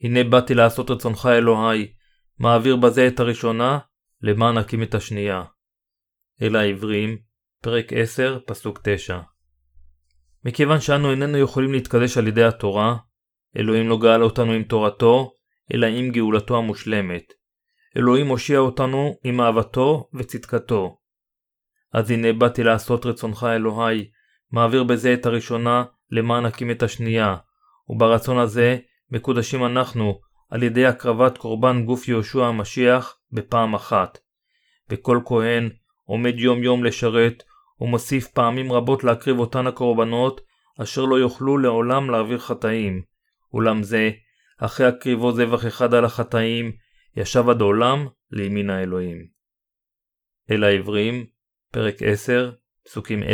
[0.00, 1.94] הנה באתי לעשות רצונך אלוהי,
[2.38, 3.78] מעביר בזה את הראשונה,
[4.22, 5.44] למען נקים את השנייה.
[6.42, 7.18] אל העברים,
[7.62, 9.20] פרק 10, פסוק 9.
[10.44, 12.96] מכיוון שאנו איננו יכולים להתקדש על ידי התורה,
[13.56, 15.32] אלוהים לא גאל אותנו עם תורתו,
[15.74, 17.32] אלא עם גאולתו המושלמת.
[17.96, 20.98] אלוהים הושיע אותנו עם אהבתו וצדקתו.
[21.92, 24.10] אז הנה באתי לעשות רצונך אלוהי,
[24.52, 27.36] מעביר בזה את הראשונה, למען נקים את השנייה,
[27.88, 28.78] וברצון הזה
[29.10, 30.20] מקודשים אנחנו
[30.50, 34.18] על ידי הקרבת קורבן גוף יהושע המשיח בפעם אחת.
[34.90, 35.68] וכל כהן
[36.04, 37.42] עומד יום יום לשרת,
[37.80, 40.40] ומוסיף פעמים רבות להקריב אותן הקורבנות,
[40.82, 43.02] אשר לא יוכלו לעולם להעביר חטאים.
[43.52, 44.10] אולם זה,
[44.58, 46.72] אחרי הקריבו זבח אחד על החטאים,
[47.16, 49.26] ישב עד עולם לימין האלוהים.
[50.50, 51.26] אל העברים,
[51.72, 52.52] פרק 10,
[52.84, 53.26] פסוקים 10-12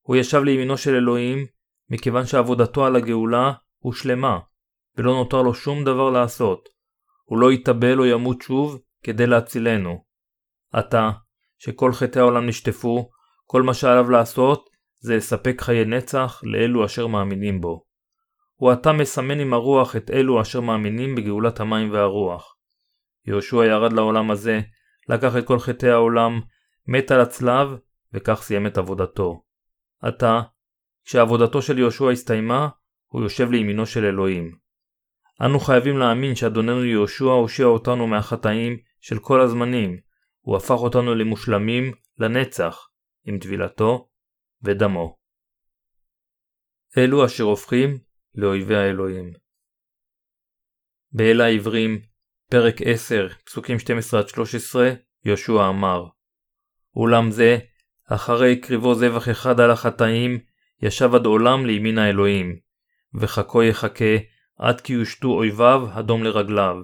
[0.00, 1.46] הוא ישב לימינו של אלוהים,
[1.90, 4.38] מכיוון שעבודתו על הגאולה הושלמה,
[4.96, 6.68] ולא נותר לו שום דבר לעשות.
[7.24, 10.04] הוא לא יתאבל או ימות שוב כדי להצילנו.
[10.72, 11.10] עתה,
[11.58, 13.10] שכל חטאי העולם נשטפו,
[13.44, 17.89] כל מה שעליו לעשות זה לספק חיי נצח לאלו אשר מאמינים בו.
[18.60, 22.56] הוא עתה מסמן עם הרוח את אלו אשר מאמינים בגאולת המים והרוח.
[23.26, 24.60] יהושע ירד לעולם הזה,
[25.08, 26.40] לקח את כל חטאי העולם,
[26.86, 27.68] מת על הצלב,
[28.12, 29.42] וכך סיים את עבודתו.
[30.02, 30.40] עתה,
[31.04, 32.68] כשעבודתו של יהושע הסתיימה,
[33.06, 34.56] הוא יושב לימינו של אלוהים.
[35.44, 40.00] אנו חייבים להאמין שאדוננו יהושע הושיע אותנו מהחטאים של כל הזמנים,
[40.40, 42.88] הוא הפך אותנו למושלמים לנצח,
[43.24, 44.08] עם טבילתו
[44.62, 45.16] ודמו.
[46.98, 49.32] אלו אשר הופכים לאויבי האלוהים.
[51.12, 52.00] באל העברים,
[52.50, 54.78] פרק 10, פסוקים 12-13,
[55.24, 56.06] יהושע אמר
[56.96, 57.58] אולם זה,
[58.08, 60.38] אחרי קריבו זבח אחד על החטאים,
[60.82, 62.56] ישב עד עולם לימין האלוהים,
[63.14, 64.16] וחכו יחכה
[64.58, 66.76] עד כי יושתו אויביו הדום לרגליו,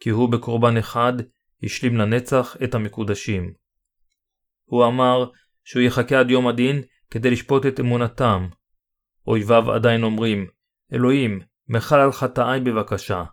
[0.00, 1.12] כי הוא בקורבן אחד
[1.62, 3.52] השלים לנצח את המקודשים.
[4.64, 5.30] הוא אמר
[5.64, 8.48] שהוא יחכה עד יום הדין כדי לשפוט את אמונתם.
[9.26, 10.46] אויביו עדיין אומרים,
[10.94, 13.24] אלוהים, מחל על חטאי בבקשה.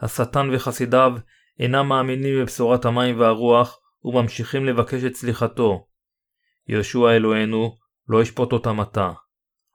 [0.00, 1.12] השטן וחסידיו
[1.60, 5.86] אינם מאמינים בבשורת המים והרוח וממשיכים לבקש את סליחתו.
[6.68, 7.76] יהושע אלוהינו
[8.08, 9.10] לא ישפוט אותם עתה.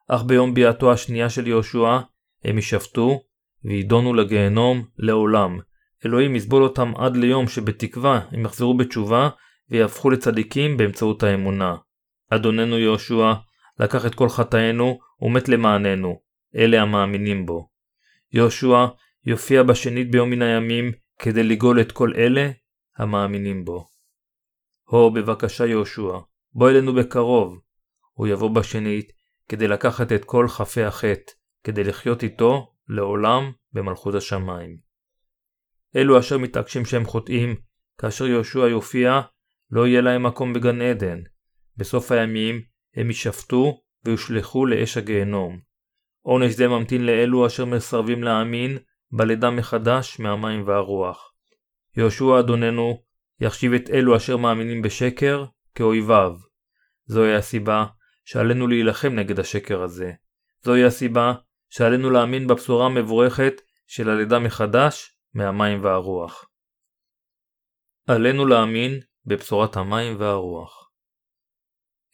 [0.08, 2.00] אך ביום ביאתו השנייה של יהושע
[2.44, 3.22] הם יישפטו
[3.64, 5.60] וידונו לגיהנום לעולם.
[6.06, 9.30] אלוהים יסבול אותם עד ליום שבתקווה הם יחזרו בתשובה
[9.70, 11.76] ויהפכו לצדיקים באמצעות האמונה.
[12.30, 13.34] אדוננו יהושע
[13.80, 16.20] לקח את כל חטאינו ומת למעננו,
[16.58, 17.70] אלה המאמינים בו.
[18.34, 18.86] יהושע
[19.26, 22.50] יופיע בשנית ביום מן הימים כדי לגאול את כל אלה
[22.98, 23.88] המאמינים בו.
[24.84, 26.18] הו בבקשה יהושע,
[26.54, 27.60] בוא אלינו בקרוב.
[28.14, 29.12] הוא יבוא בשנית
[29.50, 31.32] כדי לקחת את כל חפי החטא,
[31.64, 34.78] כדי לחיות איתו לעולם במלכות השמיים.
[35.96, 37.56] אלו אשר מתעקשים שהם חוטאים,
[37.98, 39.22] כאשר יהושע יופיע,
[39.72, 41.20] לא יהיה להם מקום בגן עדן.
[41.78, 42.62] בסוף הימים
[42.96, 45.67] הם יישפטו ויושלכו לאש הגיהנום.
[46.30, 48.78] עונש זה ממתין לאלו אשר מסרבים להאמין
[49.12, 51.34] בלידה מחדש מהמים והרוח.
[51.98, 53.04] יהושע אדוננו
[53.40, 56.36] יחשיב את אלו אשר מאמינים בשקר כאויביו.
[57.06, 57.86] זוהי הסיבה
[58.26, 60.12] שעלינו להילחם נגד השקר הזה.
[60.62, 61.34] זוהי הסיבה
[61.70, 66.50] שעלינו להאמין בבשורה המבורכת של הלידה מחדש מהמים והרוח.
[68.08, 70.92] עלינו להאמין בבשורת המים והרוח.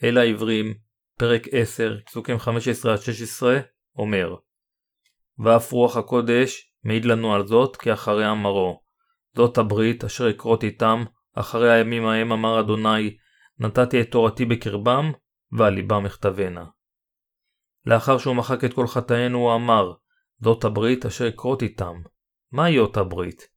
[0.04, 0.74] אל העברים,
[1.20, 3.46] פרק 10, פסוקים 15-16,
[3.98, 4.36] אומר
[5.40, 8.84] ואף רוח הקודש מעיד לנו על זאת כי אחרי אמרו.
[9.36, 11.04] זאת הברית אשר אכרות איתם,
[11.36, 13.18] אחרי הימים ההם אמר אדוני,
[13.60, 15.12] נתתי את תורתי בקרבם,
[15.58, 16.66] ועל ליבם אכתבנה.
[17.86, 19.94] לאחר שהוא מחק את כל חטאינו הוא אמר,
[20.42, 22.02] זאת הברית אשר אכרות איתם.
[22.52, 23.48] מהי אותה ברית?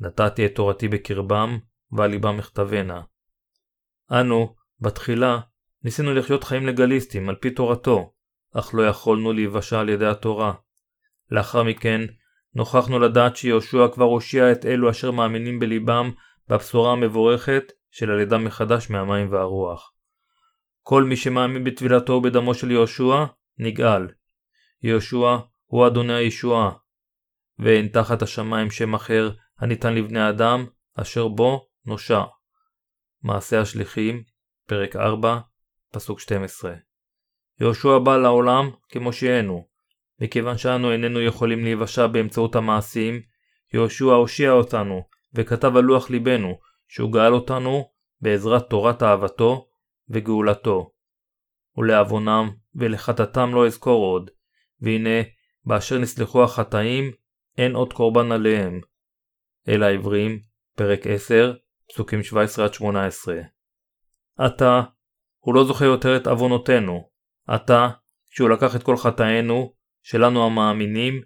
[0.00, 1.58] נתתי את תורתי בקרבם,
[1.92, 3.02] ועל ליבם אכתבנה.
[4.12, 5.38] אנו, בתחילה,
[5.82, 8.12] ניסינו לחיות חיים לגליסטיים על פי תורתו,
[8.54, 10.52] אך לא יכולנו להיוושע על ידי התורה.
[11.30, 12.00] לאחר מכן,
[12.54, 16.10] נוכחנו לדעת שיהושע כבר הושיע את אלו אשר מאמינים בליבם
[16.48, 19.92] בבשורה המבורכת של הלידה מחדש מהמים והרוח.
[20.82, 23.24] כל מי שמאמין בטבילתו ובדמו של יהושע,
[23.58, 24.08] נגאל.
[24.82, 25.36] יהושע
[25.66, 26.70] הוא אדוני הישועה.
[27.58, 32.22] ואין תחת השמיים שם אחר הניתן לבני אדם, אשר בו נושע.
[33.22, 34.22] מעשה השליחים,
[34.66, 35.38] פרק 4,
[35.92, 36.85] פסוק 12.
[37.60, 39.66] יהושע בא לעולם כמושיענו,
[40.20, 43.20] מכיוון שאנו איננו יכולים להיוושע באמצעות המעשים,
[43.74, 45.02] יהושע הושיע אותנו,
[45.34, 47.90] וכתב על לוח ליבנו, שהוא גאל אותנו
[48.20, 49.68] בעזרת תורת אהבתו
[50.08, 50.90] וגאולתו.
[51.76, 54.30] ולעוונם ולחטאתם לא אזכור עוד,
[54.80, 55.22] והנה,
[55.64, 57.12] באשר נסלחו החטאים,
[57.58, 58.80] אין עוד קורבן עליהם.
[59.68, 60.40] אל העברים,
[60.76, 61.54] פרק 10,
[61.88, 62.20] פסוקים
[62.80, 62.82] 17-18.
[64.38, 64.82] עתה,
[65.38, 67.15] הוא לא זוכר יותר את עוונותינו.
[67.46, 67.88] עתה,
[68.30, 71.20] כשהוא לקח את כל חטאינו, שלנו המאמינים,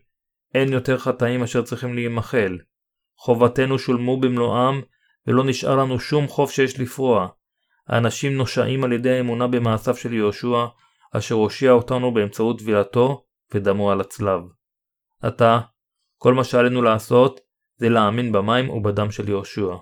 [0.54, 2.58] אין יותר חטאים אשר צריכים להימחל.
[3.16, 4.80] חובתנו שולמו במלואם,
[5.26, 7.28] ולא נשאר לנו שום חוב שיש לפרוע.
[7.88, 10.66] האנשים נושעים על ידי האמונה במעשיו של יהושע,
[11.12, 13.24] אשר הושיע אותנו באמצעות טבילתו
[13.54, 14.40] ודמו על הצלב.
[15.22, 15.60] עתה,
[16.16, 17.40] כל מה שעלינו לעשות,
[17.76, 19.76] זה להאמין במים ובדם של יהושע.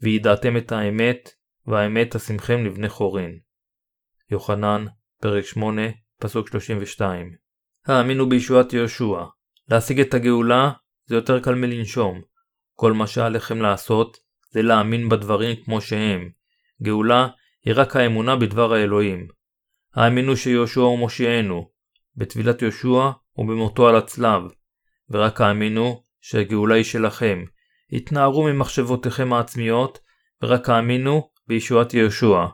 [0.00, 1.30] וידעתם את האמת,
[1.66, 3.38] והאמת תשימכם לבני חורין.
[4.30, 4.84] יוחנן,
[5.22, 5.82] פרק 8,
[6.18, 7.36] פסוק 32
[7.86, 9.24] האמינו בישועת יהושע.
[9.68, 10.70] להשיג את הגאולה
[11.06, 12.22] זה יותר קל מלנשום.
[12.74, 14.16] כל מה שעליכם לעשות
[14.50, 16.30] זה להאמין בדברים כמו שהם.
[16.82, 17.28] גאולה
[17.64, 19.28] היא רק האמונה בדבר האלוהים.
[19.94, 21.70] האמינו שיהושע הוא מושיענו,
[22.16, 24.42] בטבילת יהושע ובמותו על הצלב,
[25.10, 27.44] ורק האמינו שהגאולה היא שלכם.
[27.92, 29.98] התנערו ממחשבותיכם העצמיות,
[30.42, 32.46] ורק האמינו בישועת יהושע.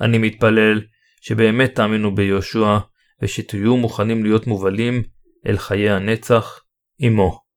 [0.00, 0.80] אני מתפלל
[1.20, 2.78] שבאמת תאמינו ביהושע,
[3.22, 5.02] ושתהיו מוכנים להיות מובלים
[5.46, 6.60] אל חיי הנצח
[6.98, 7.47] עמו.